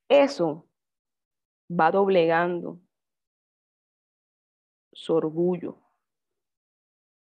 [0.08, 0.68] Eso
[1.68, 2.78] va doblegando
[4.92, 5.78] su orgullo.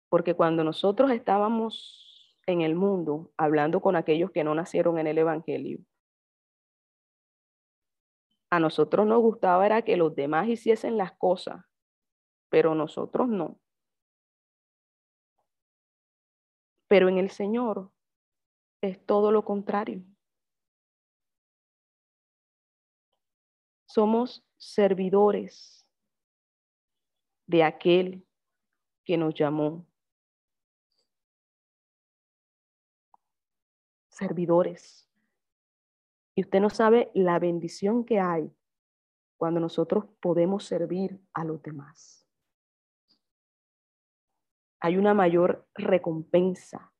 [0.08, 5.18] Porque cuando nosotros estábamos en el mundo hablando con aquellos que no nacieron en el
[5.18, 5.80] Evangelio,
[8.50, 11.64] a nosotros nos gustaba era que los demás hiciesen las cosas,
[12.50, 13.58] pero nosotros no.
[16.88, 17.90] Pero en el Señor
[18.82, 20.04] es todo lo contrario.
[23.86, 25.86] Somos servidores
[27.46, 28.26] de aquel
[29.04, 29.86] que nos llamó.
[34.20, 35.08] servidores.
[36.34, 38.54] Y usted no sabe la bendición que hay
[39.38, 42.19] cuando nosotros podemos servir a los demás.
[44.80, 46.92] Hay una mayor recompensa,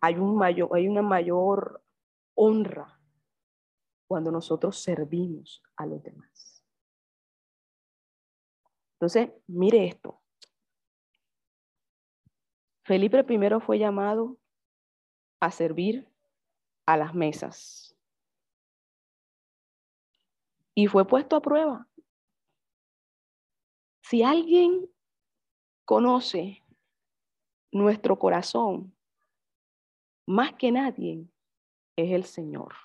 [0.00, 1.84] hay, un mayor, hay una mayor
[2.34, 2.98] honra
[4.06, 6.64] cuando nosotros servimos a los demás.
[8.94, 10.20] Entonces, mire esto.
[12.84, 14.38] Felipe I fue llamado
[15.38, 16.08] a servir
[16.86, 17.96] a las mesas
[20.74, 21.88] y fue puesto a prueba.
[24.02, 24.90] Si alguien
[25.90, 26.62] conoce
[27.72, 28.96] nuestro corazón,
[30.24, 31.28] más que nadie,
[31.96, 32.76] es el Señor.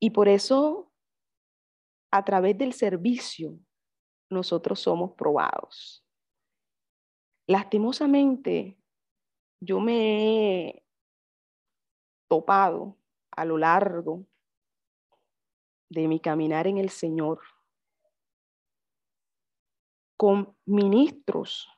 [0.00, 0.90] Y por eso,
[2.10, 3.58] a través del servicio,
[4.30, 6.02] nosotros somos probados.
[7.46, 8.78] Lastimosamente,
[9.60, 10.86] yo me he
[12.26, 12.96] topado
[13.32, 14.24] a lo largo
[15.90, 17.55] de mi caminar en el Señor
[20.16, 21.68] con ministros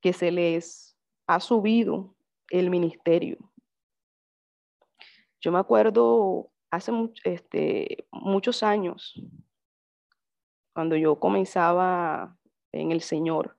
[0.00, 2.14] que se les ha subido
[2.50, 3.38] el ministerio.
[5.40, 6.92] Yo me acuerdo hace
[7.24, 9.14] este, muchos años,
[10.74, 12.36] cuando yo comenzaba
[12.72, 13.56] en el Señor,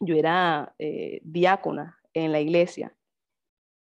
[0.00, 2.96] yo era eh, diácona en la iglesia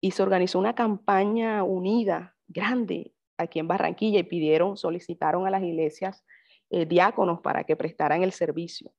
[0.00, 5.62] y se organizó una campaña unida, grande, aquí en Barranquilla y pidieron, solicitaron a las
[5.62, 6.24] iglesias
[6.70, 8.92] eh, diáconos para que prestaran el servicio.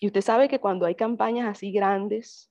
[0.00, 2.50] Y usted sabe que cuando hay campañas así grandes,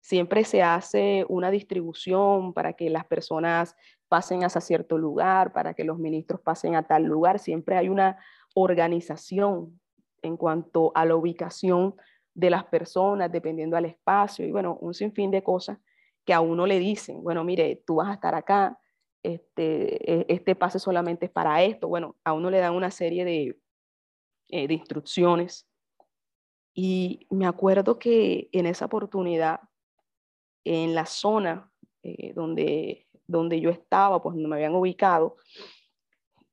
[0.00, 3.76] siempre se hace una distribución para que las personas
[4.08, 7.38] pasen hacia cierto lugar, para que los ministros pasen a tal lugar.
[7.38, 8.16] Siempre hay una
[8.54, 9.80] organización
[10.22, 11.94] en cuanto a la ubicación
[12.34, 15.78] de las personas, dependiendo al espacio y bueno, un sinfín de cosas
[16.24, 18.78] que a uno le dicen, bueno, mire, tú vas a estar acá,
[19.22, 21.88] este, e, este pase solamente es para esto.
[21.88, 23.58] Bueno, a uno le dan una serie de,
[24.48, 25.68] eh, de instrucciones
[26.80, 29.60] y me acuerdo que en esa oportunidad,
[30.64, 31.72] en la zona
[32.02, 35.36] eh, donde, donde yo estaba, pues donde me habían ubicado,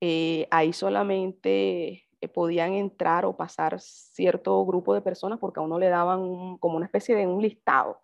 [0.01, 5.89] eh, ahí solamente podían entrar o pasar cierto grupo de personas porque a uno le
[5.89, 8.01] daban como una especie de un listado.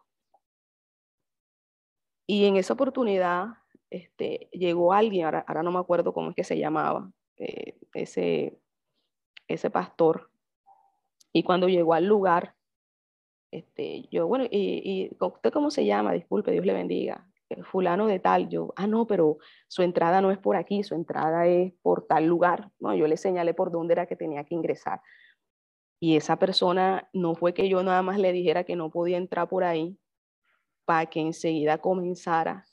[2.27, 3.47] Y en esa oportunidad
[3.89, 7.11] este, llegó alguien, ahora, ahora, no me acuerdo cómo es que se llamaba,
[7.93, 8.60] ese,
[9.53, 10.29] ese pastor,
[11.33, 12.55] y cuando llegó al lugar,
[13.51, 16.13] este, yo, bueno, y, y, ¿usted cómo se llama?
[16.13, 17.27] Disculpe, Dios le bendiga.
[17.49, 19.37] Eh, fulano de tal, yo, ah, no, pero
[19.67, 22.71] su entrada no es por aquí, su entrada es por tal lugar.
[22.79, 25.01] No, yo le señalé por dónde era que tenía que ingresar.
[25.99, 29.49] Y esa persona no fue que yo nada más le dijera que no podía entrar
[29.49, 29.97] por ahí
[30.85, 32.65] para que enseguida comenzara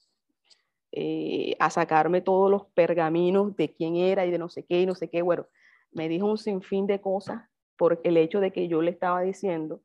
[0.92, 4.86] eh, a sacarme todos los pergaminos de quién era y de no sé qué y
[4.86, 5.22] no sé qué.
[5.22, 5.46] Bueno,
[5.92, 9.82] me dijo un sinfín de cosas por el hecho de que yo le estaba diciendo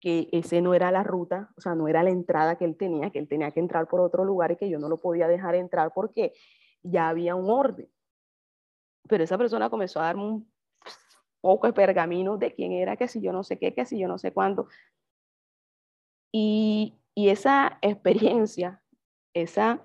[0.00, 3.10] que ese no era la ruta, o sea, no era la entrada que él tenía,
[3.10, 5.54] que él tenía que entrar por otro lugar y que yo no lo podía dejar
[5.54, 6.34] entrar porque
[6.82, 7.90] ya había un orden.
[9.08, 10.52] Pero esa persona comenzó a darme un
[11.40, 14.06] poco de pergamino de quién era, que si yo no sé qué, que si yo
[14.06, 14.68] no sé cuándo.
[16.30, 18.82] Y, y esa experiencia,
[19.32, 19.82] esa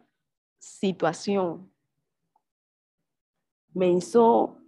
[0.57, 1.71] situación
[3.73, 4.58] me hizo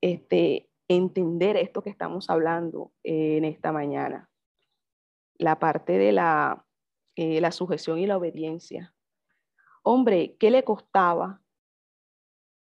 [0.00, 4.28] este, entender esto que estamos hablando eh, en esta mañana.
[5.38, 6.66] La parte de la,
[7.14, 8.94] eh, la sujeción y la obediencia.
[9.82, 11.42] Hombre, ¿qué le costaba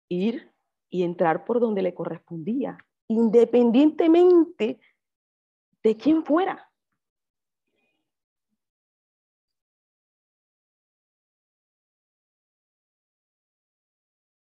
[0.09, 0.53] ir
[0.89, 2.77] y entrar por donde le correspondía,
[3.07, 4.79] independientemente
[5.83, 6.71] de quién fuera?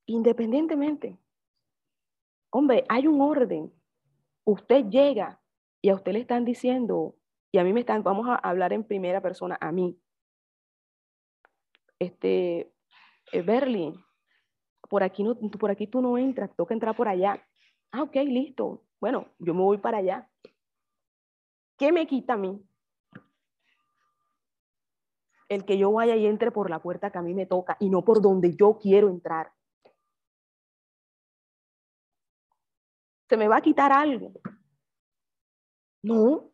[0.08, 1.20] Independientemente.
[2.52, 3.72] Hombre, hay un orden.
[4.44, 5.40] Usted llega
[5.82, 7.16] y a usted le están diciendo,
[7.52, 10.00] y a mí me están, vamos a hablar en primera persona, a mí.
[12.00, 12.74] Este,
[13.32, 13.94] eh, Berlin,
[14.90, 17.42] por aquí, no, por aquí tú no entras, toca entrar por allá.
[17.92, 18.84] Ah, ok, listo.
[19.00, 20.30] Bueno, yo me voy para allá.
[21.78, 22.62] ¿Qué me quita a mí?
[25.48, 27.90] El que yo vaya y entre por la puerta que a mí me toca y
[27.90, 29.52] no por donde yo quiero entrar.
[33.30, 34.34] Se me va a quitar algo.
[36.04, 36.52] No,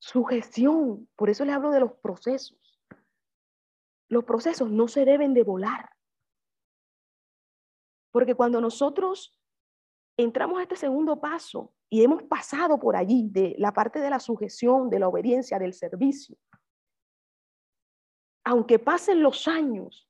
[0.00, 1.08] sujeción.
[1.16, 2.80] Por eso le hablo de los procesos.
[4.08, 5.90] Los procesos no se deben de volar.
[8.12, 9.36] Porque cuando nosotros
[10.16, 14.20] entramos a este segundo paso y hemos pasado por allí de la parte de la
[14.20, 16.36] sujeción, de la obediencia, del servicio.
[18.44, 20.08] Aunque pasen los años,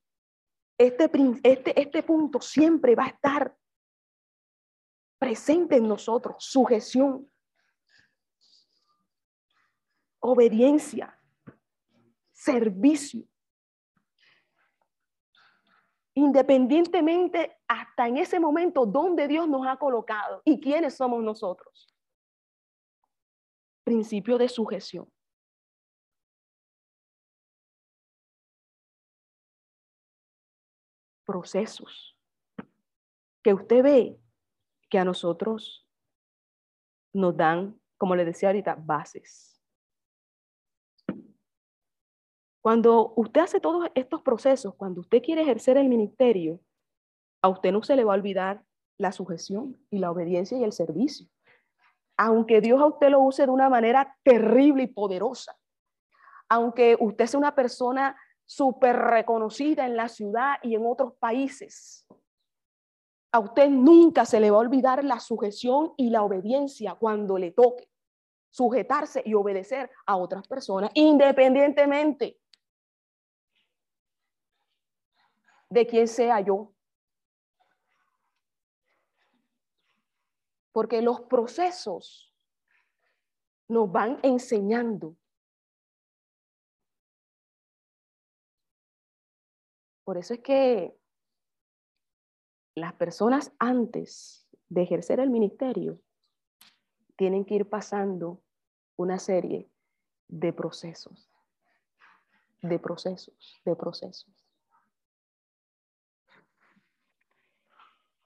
[0.78, 1.10] este,
[1.42, 3.56] este, este punto siempre va a estar
[5.20, 7.30] presente en nosotros, sujeción,
[10.18, 11.14] obediencia,
[12.32, 13.22] servicio.
[16.14, 21.94] Independientemente hasta en ese momento donde Dios nos ha colocado y quiénes somos nosotros.
[23.84, 25.06] Principio de sujeción.
[31.26, 32.16] Procesos
[33.42, 34.20] que usted ve
[34.90, 35.88] que a nosotros
[37.14, 39.50] nos dan, como le decía ahorita, bases.
[42.62, 46.60] Cuando usted hace todos estos procesos, cuando usted quiere ejercer el ministerio,
[47.42, 48.62] a usted no se le va a olvidar
[48.98, 51.26] la sujeción y la obediencia y el servicio.
[52.18, 55.56] Aunque Dios a usted lo use de una manera terrible y poderosa,
[56.50, 58.14] aunque usted sea una persona
[58.44, 62.06] súper reconocida en la ciudad y en otros países,
[63.32, 67.52] a usted nunca se le va a olvidar la sujeción y la obediencia cuando le
[67.52, 67.88] toque
[68.50, 72.40] sujetarse y obedecer a otras personas, independientemente
[75.68, 76.74] de quién sea yo.
[80.72, 82.34] Porque los procesos
[83.68, 85.16] nos van enseñando.
[90.04, 90.99] Por eso es que
[92.80, 96.00] las personas antes de ejercer el ministerio
[97.16, 98.40] tienen que ir pasando
[98.96, 99.68] una serie
[100.28, 101.30] de procesos,
[102.62, 104.46] de procesos, de procesos.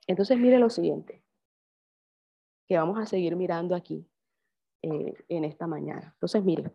[0.07, 1.24] Entonces, mire lo siguiente,
[2.66, 4.07] que vamos a seguir mirando aquí
[4.82, 6.11] eh, en esta mañana.
[6.14, 6.72] Entonces, mire,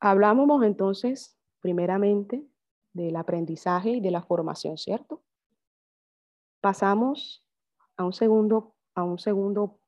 [0.00, 2.42] hablábamos entonces primeramente
[2.92, 5.22] del aprendizaje y de la formación, ¿cierto?
[6.62, 7.44] Pasamos
[7.96, 9.80] a un segundo, a un segundo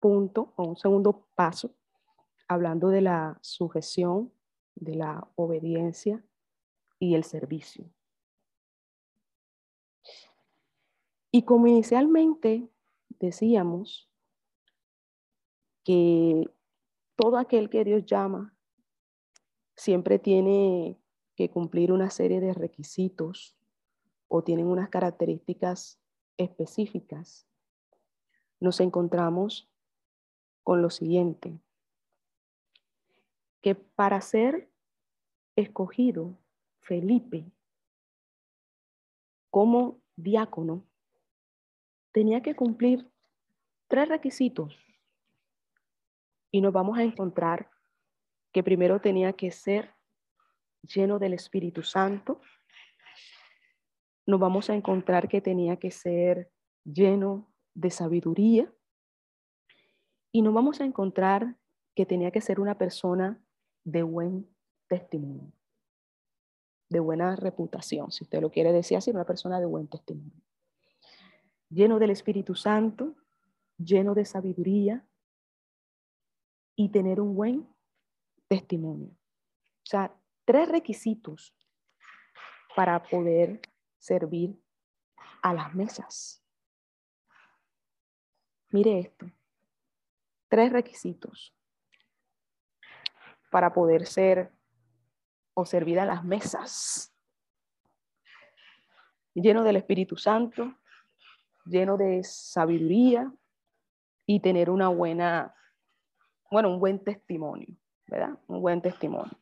[0.00, 1.72] punto o un segundo paso,
[2.48, 4.32] hablando de la sujeción,
[4.74, 6.24] de la obediencia
[6.98, 7.88] y el servicio.
[11.30, 12.68] Y como inicialmente
[13.20, 14.10] decíamos
[15.84, 16.50] que
[17.14, 18.52] todo aquel que Dios llama
[19.76, 20.98] siempre tiene
[21.36, 23.56] que cumplir una serie de requisitos
[24.26, 26.00] o tienen unas características
[26.36, 27.46] específicas,
[28.60, 29.68] nos encontramos
[30.62, 31.58] con lo siguiente,
[33.60, 34.70] que para ser
[35.56, 36.38] escogido
[36.80, 37.50] Felipe
[39.56, 40.84] como diácono,
[42.12, 43.10] tenía que cumplir
[43.88, 44.76] tres requisitos.
[46.50, 47.70] Y nos vamos a encontrar
[48.52, 49.94] que primero tenía que ser
[50.82, 52.40] lleno del Espíritu Santo,
[54.26, 56.50] nos vamos a encontrar que tenía que ser
[56.84, 58.72] lleno de sabiduría
[60.32, 61.56] y nos vamos a encontrar
[61.94, 63.40] que tenía que ser una persona
[63.84, 64.48] de buen
[64.88, 65.52] testimonio,
[66.90, 70.42] de buena reputación, si usted lo quiere decir así, una persona de buen testimonio.
[71.70, 73.14] Lleno del Espíritu Santo,
[73.78, 75.06] lleno de sabiduría
[76.76, 77.68] y tener un buen
[78.48, 79.08] testimonio.
[79.08, 80.14] O sea,
[80.44, 81.54] tres requisitos
[82.74, 83.60] para poder
[84.06, 84.56] servir
[85.42, 86.40] a las mesas.
[88.70, 89.26] Mire esto.
[90.48, 91.52] Tres requisitos
[93.50, 94.52] para poder ser
[95.54, 97.12] o servir a las mesas.
[99.34, 100.76] Lleno del Espíritu Santo,
[101.64, 103.32] lleno de sabiduría
[104.24, 105.52] y tener una buena,
[106.48, 107.76] bueno, un buen testimonio,
[108.06, 108.38] ¿verdad?
[108.46, 109.36] Un buen testimonio.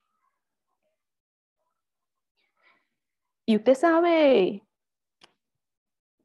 [3.46, 4.66] Y usted sabe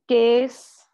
[0.08, 0.90] qué es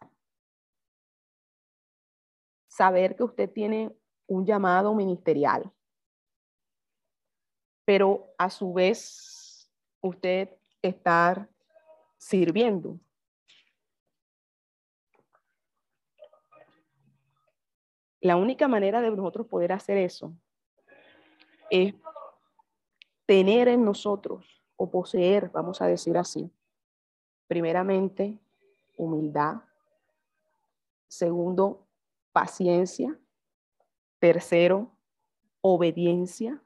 [2.66, 3.96] saber que usted tiene
[4.26, 5.72] un llamado ministerial,
[7.84, 9.70] pero a su vez
[10.00, 10.50] usted
[10.82, 11.48] estar
[12.18, 12.98] sirviendo.
[18.20, 20.36] La única manera de nosotros poder hacer eso
[21.70, 21.94] es
[23.26, 26.50] tener en nosotros o poseer, vamos a decir así.
[27.46, 28.38] Primeramente,
[28.96, 29.62] humildad.
[31.08, 31.86] Segundo,
[32.32, 33.18] paciencia.
[34.18, 34.90] Tercero,
[35.60, 36.62] obediencia.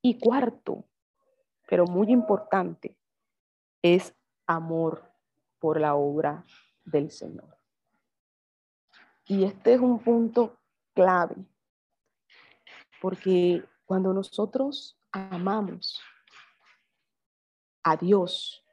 [0.00, 0.84] Y cuarto,
[1.68, 2.96] pero muy importante,
[3.82, 4.14] es
[4.46, 5.12] amor
[5.58, 6.44] por la obra
[6.84, 7.56] del Señor.
[9.26, 10.58] Y este es un punto
[10.92, 11.36] clave,
[13.00, 16.00] porque cuando nosotros amamos
[17.82, 18.64] a Dios,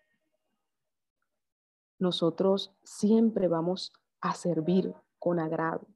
[2.00, 3.92] nosotros siempre vamos
[4.22, 5.88] a servir con agrado.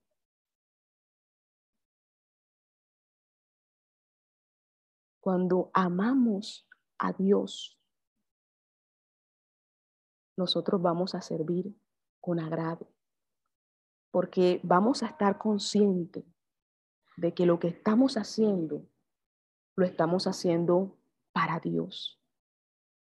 [5.22, 7.80] Cuando amamos a Dios,
[10.36, 11.74] nosotros vamos a servir
[12.20, 12.88] con agrado,
[14.12, 16.26] porque vamos a estar conscientes
[17.16, 18.86] de que lo que estamos haciendo,
[19.76, 20.98] lo estamos haciendo
[21.32, 22.23] para Dios,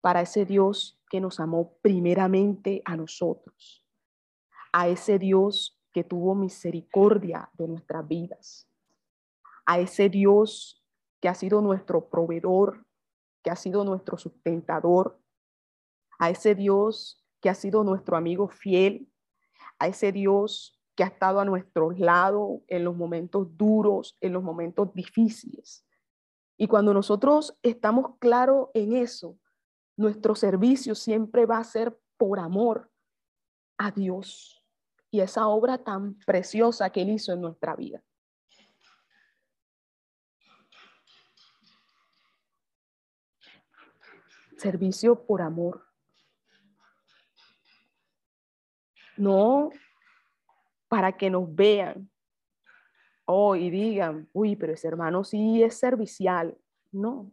[0.05, 3.83] para ese Dios que nos amó primeramente a nosotros,
[4.71, 8.69] a ese Dios que tuvo misericordia de nuestras vidas,
[9.65, 10.85] a ese Dios
[11.19, 12.85] que ha sido nuestro proveedor,
[13.43, 15.19] que ha sido nuestro sustentador,
[16.19, 19.11] a ese Dios que ha sido nuestro amigo fiel,
[19.79, 24.43] a ese Dios que ha estado a nuestro lado en los momentos duros, en los
[24.43, 25.83] momentos difíciles.
[26.57, 29.39] Y cuando nosotros estamos claros en eso,
[29.97, 32.91] nuestro servicio siempre va a ser por amor
[33.77, 34.63] a Dios
[35.11, 38.03] y esa obra tan preciosa que Él hizo en nuestra vida.
[44.57, 45.85] Servicio por amor.
[49.17, 49.69] No
[50.87, 52.09] para que nos vean
[53.25, 56.57] oh, y digan, uy, pero ese hermano sí es servicial.
[56.91, 57.31] No.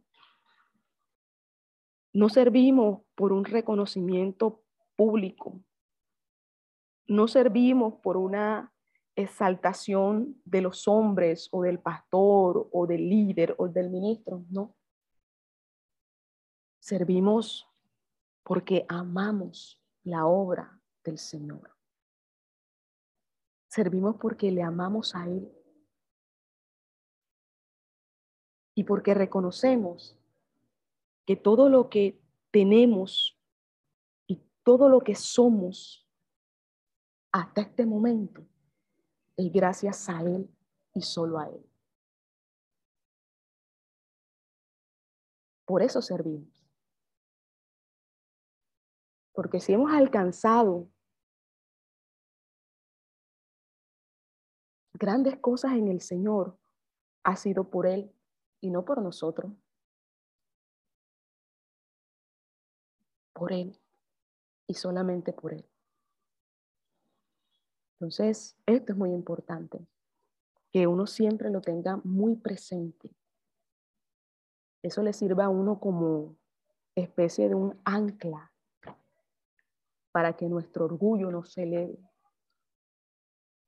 [2.13, 4.63] No servimos por un reconocimiento
[4.97, 5.63] público.
[7.07, 8.73] No servimos por una
[9.17, 14.45] exaltación de los hombres o del pastor o del líder o del ministro.
[14.51, 14.75] No.
[16.81, 17.69] Servimos
[18.43, 21.71] porque amamos la obra del Señor.
[23.69, 25.51] Servimos porque le amamos a Él.
[28.75, 30.19] Y porque reconocemos
[31.37, 32.21] todo lo que
[32.51, 33.39] tenemos
[34.27, 36.09] y todo lo que somos
[37.33, 38.47] hasta este momento
[39.37, 40.49] es gracias a Él
[40.95, 41.65] y solo a Él.
[45.65, 46.53] Por eso servimos.
[49.33, 50.91] Porque si hemos alcanzado
[54.93, 56.59] grandes cosas en el Señor
[57.25, 58.15] ha sido por Él
[58.61, 59.53] y no por nosotros.
[63.33, 63.79] Por Él
[64.67, 65.65] y solamente por Él.
[67.95, 69.87] Entonces, esto es muy importante,
[70.73, 73.11] que uno siempre lo tenga muy presente.
[74.83, 76.37] Eso le sirva a uno como
[76.95, 78.53] especie de un ancla
[80.11, 81.99] para que nuestro orgullo no se eleve.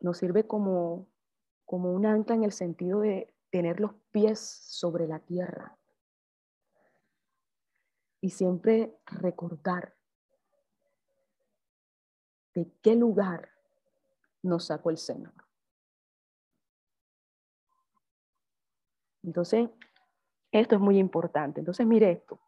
[0.00, 1.06] Nos sirve como
[1.64, 5.78] como un ancla en el sentido de tener los pies sobre la tierra
[8.24, 9.94] y siempre recordar
[12.54, 13.50] de qué lugar
[14.42, 15.34] nos sacó el Señor.
[19.22, 19.68] Entonces,
[20.52, 21.60] esto es muy importante.
[21.60, 22.40] Entonces, mire esto.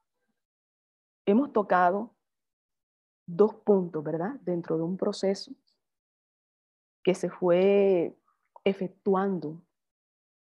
[1.27, 2.17] Hemos tocado
[3.27, 4.37] dos puntos, ¿verdad?
[4.41, 5.53] Dentro de un proceso
[7.03, 8.17] que se fue
[8.65, 9.61] efectuando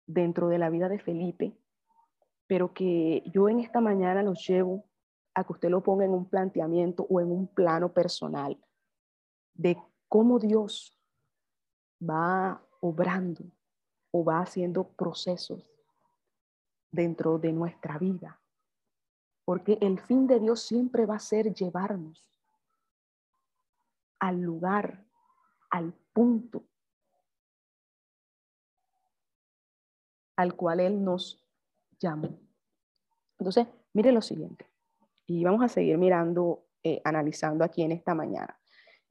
[0.07, 1.57] dentro de la vida de Felipe,
[2.47, 4.85] pero que yo en esta mañana los llevo
[5.35, 8.57] a que usted lo ponga en un planteamiento o en un plano personal
[9.55, 9.77] de
[10.09, 10.99] cómo Dios
[12.01, 13.45] va obrando
[14.11, 15.65] o va haciendo procesos
[16.91, 18.41] dentro de nuestra vida.
[19.45, 22.25] Porque el fin de Dios siempre va a ser llevarnos
[24.21, 25.05] al lugar,
[25.71, 26.65] al punto
[30.37, 31.45] al cual Él nos
[31.99, 32.39] llamó.
[33.39, 34.67] Entonces, mire lo siguiente,
[35.27, 38.59] y vamos a seguir mirando, eh, analizando aquí en esta mañana,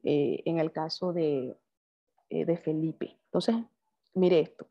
[0.02, 1.56] eh, en el caso de,
[2.28, 3.18] eh, de Felipe.
[3.26, 3.56] Entonces,
[4.14, 4.68] mire esto.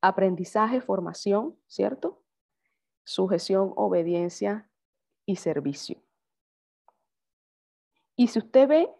[0.00, 2.22] Aprendizaje, formación, ¿cierto?
[3.04, 4.68] Sujeción, obediencia
[5.26, 6.02] y servicio.
[8.16, 8.90] Y si usted ve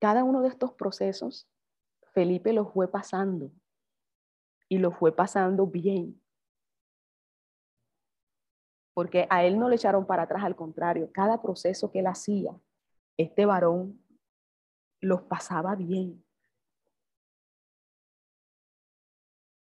[0.00, 1.48] cada uno de estos procesos,
[2.12, 3.50] Felipe los fue pasando
[4.68, 6.20] y lo fue pasando bien.
[8.98, 12.50] Porque a él no le echaron para atrás, al contrario, cada proceso que él hacía,
[13.16, 14.04] este varón
[15.00, 16.24] los pasaba bien.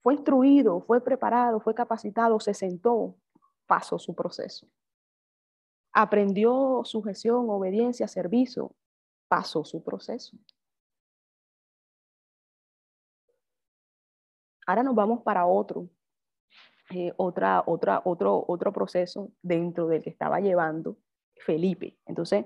[0.02, 3.18] Fue instruido, fue preparado, fue capacitado, se sentó,
[3.68, 4.70] pasó su proceso.
[5.92, 8.74] Aprendió sujeción, obediencia, servicio,
[9.28, 10.38] pasó su proceso.
[14.66, 15.90] Ahora nos vamos para otro,
[16.92, 20.98] eh, otra, otra, otro, otro proceso dentro del que estaba llevando
[21.38, 21.98] Felipe.
[22.06, 22.46] Entonces,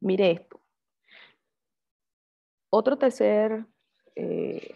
[0.00, 0.60] mire esto.
[2.70, 3.64] Otro tercer
[4.14, 4.74] eh,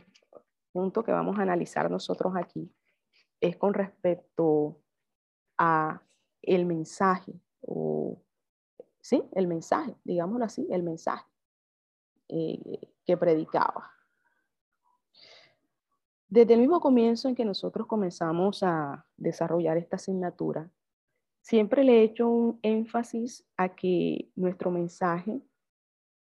[0.73, 2.73] punto que vamos a analizar nosotros aquí
[3.41, 4.81] es con respecto
[5.59, 6.01] a
[6.43, 8.23] el mensaje, o
[9.01, 11.27] sí, el mensaje, digámoslo así, el mensaje
[12.29, 13.93] eh, que predicaba.
[16.33, 20.71] Desde el mismo comienzo en que nosotros comenzamos a desarrollar esta asignatura,
[21.43, 25.43] siempre le he hecho un énfasis a que nuestro mensaje,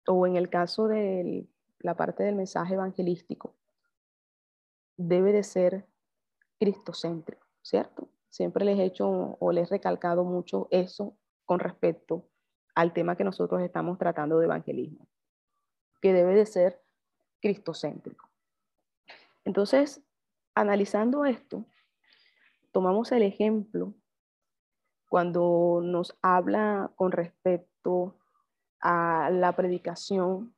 [0.06, 1.48] o en el caso de
[1.80, 3.56] la parte del mensaje evangelístico,
[4.96, 5.88] debe de ser
[6.60, 8.08] cristocéntrico, ¿cierto?
[8.28, 12.24] Siempre les he hecho o les he recalcado mucho eso con respecto
[12.76, 15.08] al tema que nosotros estamos tratando de evangelismo,
[16.00, 16.80] que debe de ser
[17.40, 18.27] cristocéntrico.
[19.48, 20.02] Entonces,
[20.54, 21.64] analizando esto,
[22.70, 23.94] tomamos el ejemplo
[25.08, 28.18] cuando nos habla con respecto
[28.78, 30.54] a la predicación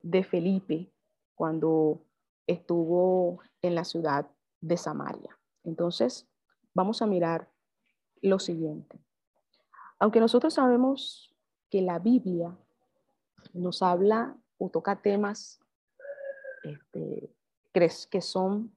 [0.00, 0.90] de Felipe
[1.34, 2.06] cuando
[2.46, 4.30] estuvo en la ciudad
[4.62, 5.38] de Samaria.
[5.62, 6.26] Entonces,
[6.72, 7.50] vamos a mirar
[8.22, 8.98] lo siguiente.
[9.98, 11.36] Aunque nosotros sabemos
[11.68, 12.56] que la Biblia
[13.52, 15.60] nos habla o toca temas
[16.62, 17.30] este,
[17.72, 18.74] que son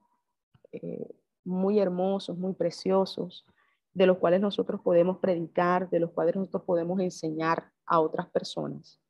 [0.72, 3.44] eh, muy hermosos, muy preciosos,
[3.94, 9.00] de los cuales nosotros podemos predicar, de los cuales nosotros podemos enseñar a otras personas.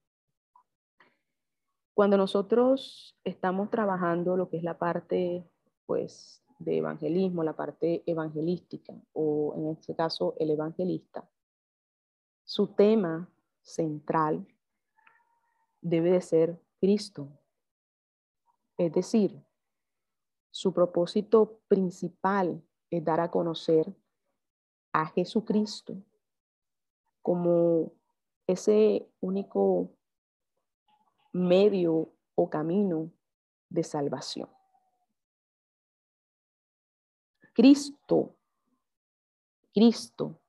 [1.95, 5.45] Cuando nosotros estamos trabajando lo que es la parte,
[5.87, 11.29] pues, de evangelismo, la parte evangelística, o en este caso el evangelista,
[12.45, 13.29] su tema
[13.63, 14.47] central
[15.81, 17.29] debe de ser Cristo.
[18.79, 19.46] Es decir,
[20.57, 23.95] su propósito principal es dar a conocer
[24.91, 26.03] a Jesucristo
[27.21, 27.93] como
[28.47, 29.91] ese único
[31.31, 33.13] medio o camino
[33.69, 34.49] de salvación.
[37.53, 38.35] Cristo,
[39.75, 40.41] Cristo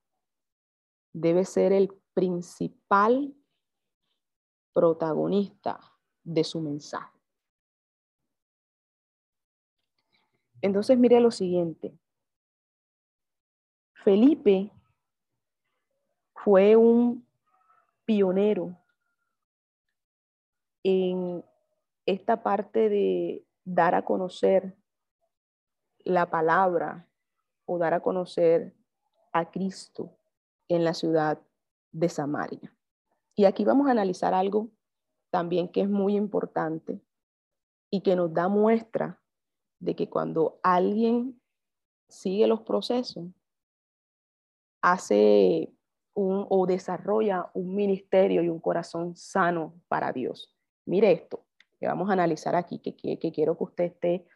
[1.11, 3.35] debe ser el principal
[4.71, 5.81] protagonista
[6.23, 7.16] de su mensaje.
[10.61, 11.97] Entonces, mire lo siguiente.
[13.93, 14.71] Felipe
[16.33, 17.27] fue un
[18.05, 18.77] pionero
[20.83, 21.43] en
[22.05, 24.77] esta parte de dar a conocer
[25.99, 27.07] la palabra
[27.65, 28.73] o dar a conocer
[29.33, 30.17] a Cristo
[30.69, 31.41] en la ciudad
[31.91, 32.73] de Samaria.
[33.35, 34.69] Y aquí vamos a analizar algo
[35.29, 37.01] también que es muy importante
[37.89, 39.21] y que nos da muestra
[39.79, 41.39] de que cuando alguien
[42.07, 43.25] sigue los procesos,
[44.81, 45.73] hace
[46.13, 50.55] un, o desarrolla un ministerio y un corazón sano para Dios.
[50.85, 51.45] Mire esto,
[51.79, 54.27] que vamos a analizar aquí, que, que, quiero que usted esté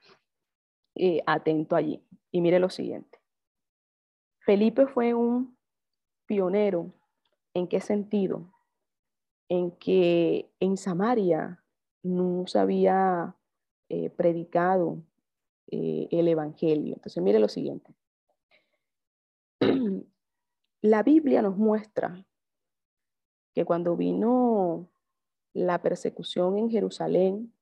[0.95, 2.05] eh, atento allí.
[2.31, 3.19] Y mire lo siguiente.
[4.39, 5.57] Felipe fue un
[6.25, 6.93] pionero.
[7.53, 8.53] ¿En qué sentido?
[9.49, 11.63] En que en Samaria
[12.03, 13.35] no se había
[13.89, 15.03] eh, predicado
[15.71, 16.95] eh, el Evangelio.
[16.95, 17.95] Entonces, mire lo siguiente.
[20.81, 22.25] La Biblia nos muestra
[23.53, 24.89] que cuando vino
[25.53, 27.53] la persecución en Jerusalén,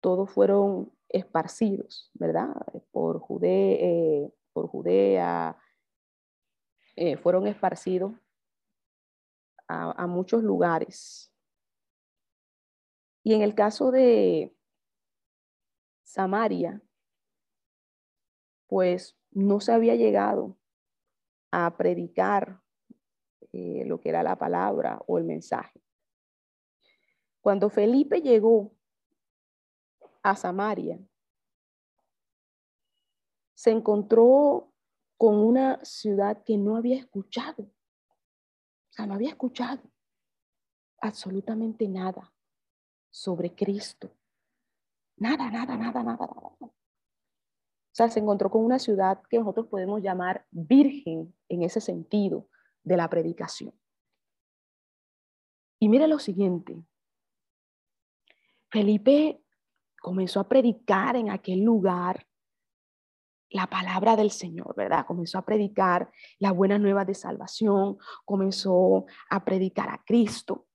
[0.00, 2.54] todos fueron esparcidos, ¿verdad?
[2.90, 5.56] Por, Judea, eh, Judea,
[6.96, 8.12] eh, fueron esparcidos
[9.68, 11.32] a muchos lugares.
[13.24, 14.56] Y en el caso de
[16.04, 16.80] Samaria,
[18.66, 20.56] pues no se había llegado
[21.50, 22.62] a predicar
[23.52, 25.80] eh, lo que era la palabra o el mensaje.
[27.40, 28.74] Cuando Felipe llegó
[30.22, 30.98] a Samaria,
[33.54, 34.72] se encontró
[35.16, 37.62] con una ciudad que no había escuchado.
[37.62, 39.82] O sea, no había escuchado
[41.00, 42.32] absolutamente nada
[43.10, 44.10] sobre Cristo.
[45.16, 46.72] Nada, nada, nada, nada, nada.
[47.96, 52.46] Sea, se encontró con una ciudad que nosotros podemos llamar virgen en ese sentido
[52.82, 53.72] de la predicación.
[55.80, 56.76] Y mira lo siguiente.
[58.70, 59.42] Felipe
[59.98, 62.26] comenzó a predicar en aquel lugar
[63.48, 65.06] la palabra del Señor, ¿verdad?
[65.06, 70.66] Comenzó a predicar la buena nueva de salvación, comenzó a predicar a Cristo.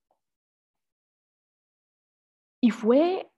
[2.59, 3.31] Y fue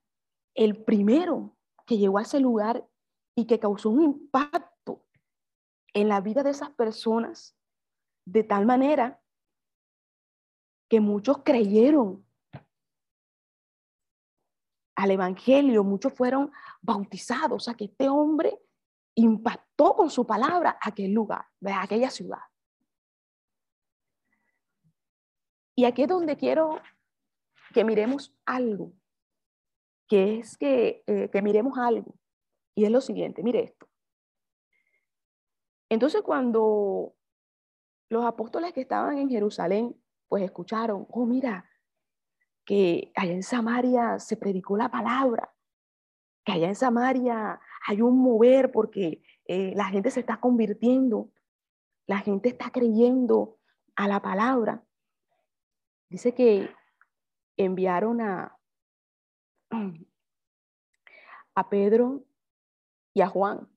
[0.53, 2.87] el primero que llegó a ese lugar
[3.35, 5.05] y que causó un impacto
[5.93, 7.55] en la vida de esas personas
[8.25, 9.21] de tal manera
[10.89, 12.25] que muchos creyeron
[14.95, 18.59] al Evangelio, muchos fueron bautizados, o sea que este hombre
[19.15, 22.39] impactó con su palabra aquel lugar, aquella ciudad.
[25.75, 26.79] Y aquí es donde quiero
[27.73, 28.93] que miremos algo,
[30.07, 32.15] que es que, eh, que miremos algo,
[32.75, 33.87] y es lo siguiente, mire esto.
[35.89, 37.15] Entonces cuando
[38.09, 39.95] los apóstoles que estaban en Jerusalén,
[40.27, 41.69] pues escucharon, oh mira,
[42.65, 45.53] que allá en Samaria se predicó la palabra,
[46.45, 51.31] que allá en Samaria hay un mover porque eh, la gente se está convirtiendo,
[52.07, 53.59] la gente está creyendo
[53.95, 54.83] a la palabra.
[56.09, 56.69] Dice que
[57.57, 58.57] enviaron a,
[61.55, 62.25] a Pedro
[63.13, 63.69] y a Juan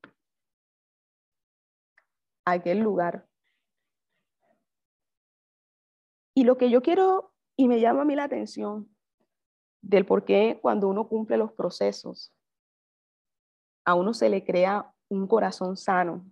[2.45, 3.29] a aquel lugar.
[6.35, 8.95] Y lo que yo quiero y me llama a mí la atención
[9.83, 12.33] del por qué cuando uno cumple los procesos,
[13.85, 16.25] a uno se le crea un corazón sano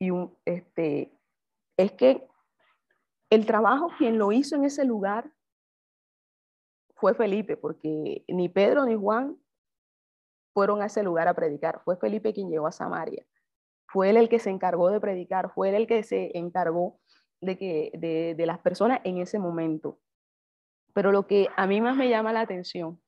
[0.00, 1.12] y un, este,
[1.76, 2.28] es que
[3.30, 5.32] el trabajo quien lo hizo en ese lugar
[6.94, 9.38] fue Felipe, porque ni Pedro ni Juan
[10.56, 13.26] fueron a ese lugar a predicar, fue Felipe quien llegó a Samaria.
[13.88, 16.98] Fue él el que se encargó de predicar, fue él el que se encargó
[17.42, 19.98] de, que, de, de las personas en ese momento.
[20.94, 22.98] Pero lo que a mí más me llama la atención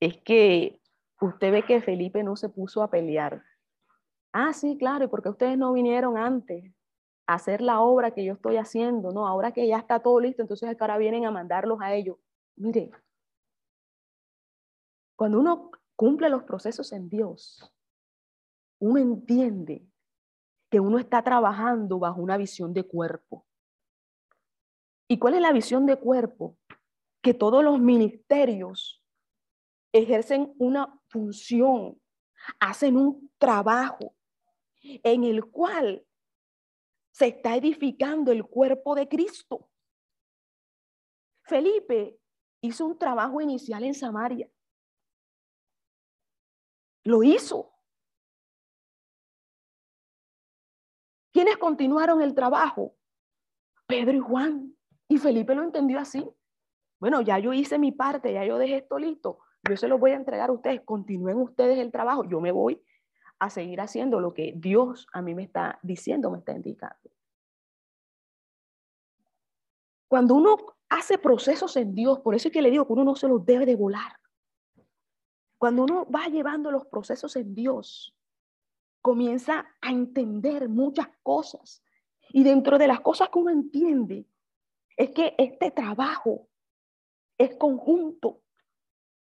[0.00, 0.80] es que
[1.20, 3.44] usted ve que Felipe no se puso a pelear.
[4.32, 6.72] Ah, sí, claro, y porque ustedes no vinieron antes
[7.28, 10.42] a hacer la obra que yo estoy haciendo, no, ahora que ya está todo listo,
[10.42, 12.16] entonces ahora vienen a mandarlos a ellos.
[12.56, 12.90] Mire,
[15.14, 17.72] cuando uno cumple los procesos en Dios,
[18.78, 19.86] uno entiende
[20.70, 23.46] que uno está trabajando bajo una visión de cuerpo.
[25.08, 26.56] ¿Y cuál es la visión de cuerpo?
[27.24, 29.02] que todos los ministerios
[29.92, 31.98] ejercen una función,
[32.60, 34.14] hacen un trabajo
[34.82, 36.06] en el cual
[37.12, 39.70] se está edificando el cuerpo de Cristo.
[41.44, 42.18] Felipe
[42.60, 44.50] hizo un trabajo inicial en Samaria.
[47.04, 47.72] Lo hizo.
[51.32, 52.96] ¿Quiénes continuaron el trabajo?
[53.86, 54.76] Pedro y Juan.
[55.08, 56.28] Y Felipe lo entendió así.
[57.04, 60.12] Bueno, ya yo hice mi parte, ya yo dejé esto listo, yo se lo voy
[60.12, 62.82] a entregar a ustedes, continúen ustedes el trabajo, yo me voy
[63.38, 67.10] a seguir haciendo lo que Dios a mí me está diciendo, me está indicando.
[70.08, 70.56] Cuando uno
[70.88, 73.44] hace procesos en Dios, por eso es que le digo que uno no se los
[73.44, 74.18] debe de volar.
[75.58, 78.16] Cuando uno va llevando los procesos en Dios,
[79.00, 81.82] comienza a entender muchas cosas.
[82.30, 84.26] Y dentro de las cosas que uno entiende,
[84.96, 86.48] es que este trabajo
[87.38, 88.42] es conjunto.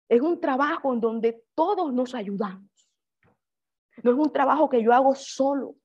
[0.09, 2.71] Es un trabajo en donde todos nos ayudamos.
[4.03, 5.77] No es un trabajo que yo hago solo.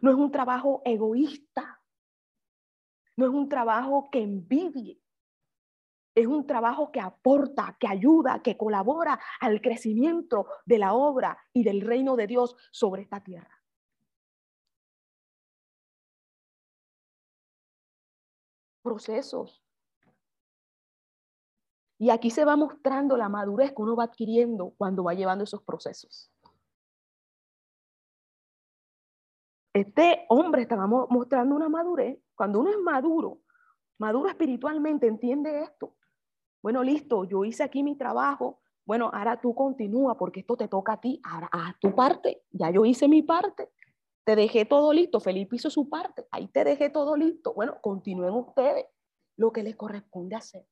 [0.00, 1.82] No es un trabajo egoísta.
[3.16, 5.00] No es un trabajo que envidie.
[6.18, 11.62] Es un trabajo que aporta, que ayuda, que colabora al crecimiento de la obra y
[11.62, 13.62] del reino de Dios sobre esta tierra.
[18.82, 19.62] Procesos
[21.98, 25.62] y aquí se va mostrando la madurez que uno va adquiriendo cuando va llevando esos
[25.62, 26.32] procesos.
[29.72, 32.18] Este hombre estaba mostrando una madurez.
[32.34, 33.42] Cuando uno es maduro,
[33.98, 35.97] maduro espiritualmente, entiende esto.
[36.62, 38.60] Bueno, listo, yo hice aquí mi trabajo.
[38.84, 41.20] Bueno, ahora tú continúa porque esto te toca a ti.
[41.24, 42.42] Ahora haz tu parte.
[42.50, 43.70] Ya yo hice mi parte.
[44.24, 45.20] Te dejé todo listo.
[45.20, 46.26] Felipe hizo su parte.
[46.30, 47.54] Ahí te dejé todo listo.
[47.54, 48.86] Bueno, continúen ustedes
[49.36, 50.66] lo que les corresponde hacer.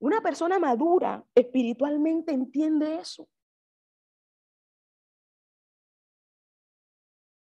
[0.00, 3.26] Una persona madura espiritualmente entiende eso.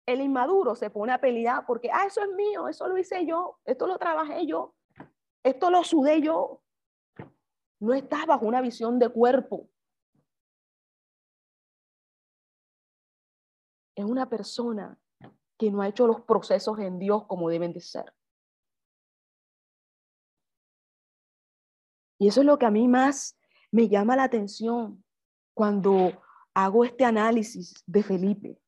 [0.06, 3.58] El inmaduro se pone a pelear porque, ah, eso es mío, eso lo hice yo,
[3.64, 4.76] esto lo trabajé yo,
[5.42, 6.62] esto lo sudé yo.
[7.80, 9.68] No está bajo una visión de cuerpo.
[13.94, 14.98] Es una persona
[15.58, 18.14] que no ha hecho los procesos en Dios como deben de ser.
[22.18, 23.38] Y eso es lo que a mí más
[23.70, 25.04] me llama la atención
[25.54, 26.22] cuando
[26.54, 28.58] hago este análisis de Felipe.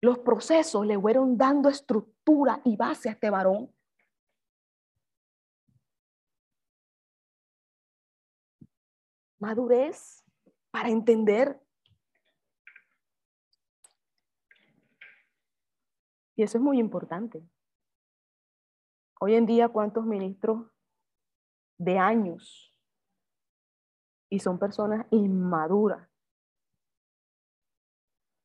[0.00, 3.74] Los procesos le fueron dando estructura y base a este varón.
[9.38, 10.24] madurez
[10.70, 11.60] para entender.
[16.36, 17.42] Y eso es muy importante.
[19.20, 20.70] Hoy en día, ¿cuántos ministros
[21.78, 22.74] de años
[24.30, 26.08] y son personas inmaduras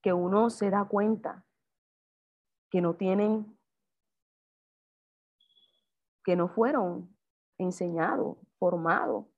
[0.02, 1.46] que uno se da cuenta
[2.70, 3.58] que no tienen,
[6.24, 7.16] que no fueron
[7.58, 9.33] enseñados, formados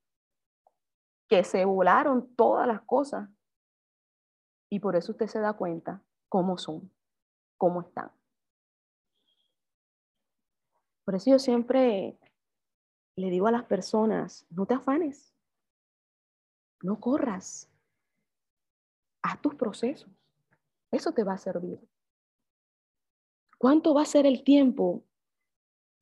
[1.27, 3.29] que se volaron todas las cosas.
[4.69, 6.91] Y por eso usted se da cuenta cómo son,
[7.57, 8.11] cómo están.
[11.05, 12.17] Por eso yo siempre
[13.15, 15.33] le digo a las personas, no te afanes,
[16.81, 17.71] no corras,
[19.21, 20.09] haz tus procesos,
[20.91, 21.79] eso te va a servir.
[23.57, 25.03] ¿Cuánto va a ser el tiempo?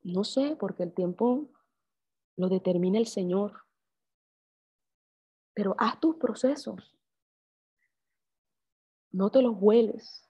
[0.02, 1.50] No sé, porque el tiempo
[2.36, 3.63] lo determina el Señor.
[5.54, 6.98] Pero haz tus procesos.
[9.12, 10.28] No te los hueles.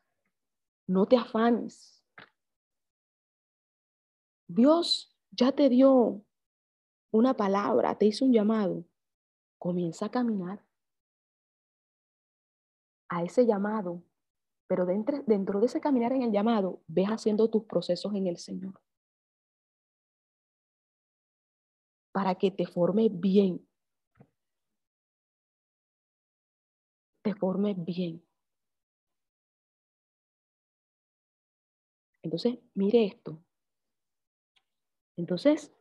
[0.88, 2.04] No te afanes.
[4.48, 6.22] Dios ya te dio
[7.12, 8.86] una palabra, te hizo un llamado.
[9.58, 10.64] Comienza a caminar
[13.08, 14.04] a ese llamado,
[14.68, 18.38] pero dentro, dentro de ese caminar en el llamado, ves haciendo tus procesos en el
[18.38, 18.82] Señor.
[22.12, 23.68] Para que te forme bien.
[27.24, 28.24] Te forme bien.
[32.22, 33.44] Entonces, mire esto.
[35.16, 35.72] Entonces,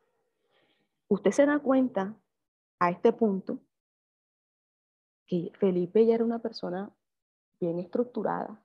[1.09, 2.16] usted se da cuenta
[2.78, 3.61] a este punto
[5.26, 6.90] que Felipe ya era una persona
[7.61, 8.62] bien estructurada,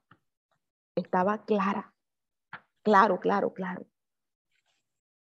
[0.96, 1.94] estaba clara,
[2.82, 3.86] claro, claro, claro,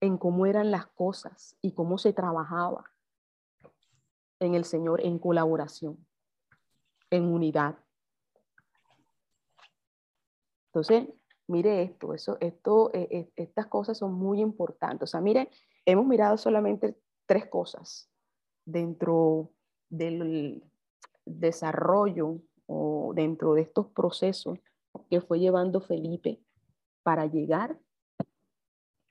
[0.00, 2.92] en cómo eran las cosas y cómo se trabajaba
[4.40, 6.06] en el Señor en colaboración,
[7.10, 7.78] en unidad.
[10.68, 11.08] Entonces,
[11.48, 15.08] mire esto, eso, esto, eh, eh, estas cosas son muy importantes.
[15.08, 15.48] O sea, mire,
[15.84, 18.10] hemos mirado solamente tres cosas
[18.64, 19.52] dentro
[19.88, 20.62] del
[21.24, 24.58] desarrollo o dentro de estos procesos
[25.08, 26.40] que fue llevando Felipe
[27.02, 27.78] para llegar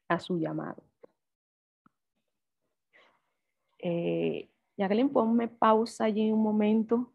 [0.10, 0.84] a su llamado.
[3.80, 7.15] Eh, Jacqueline, ponme pausa allí un momento.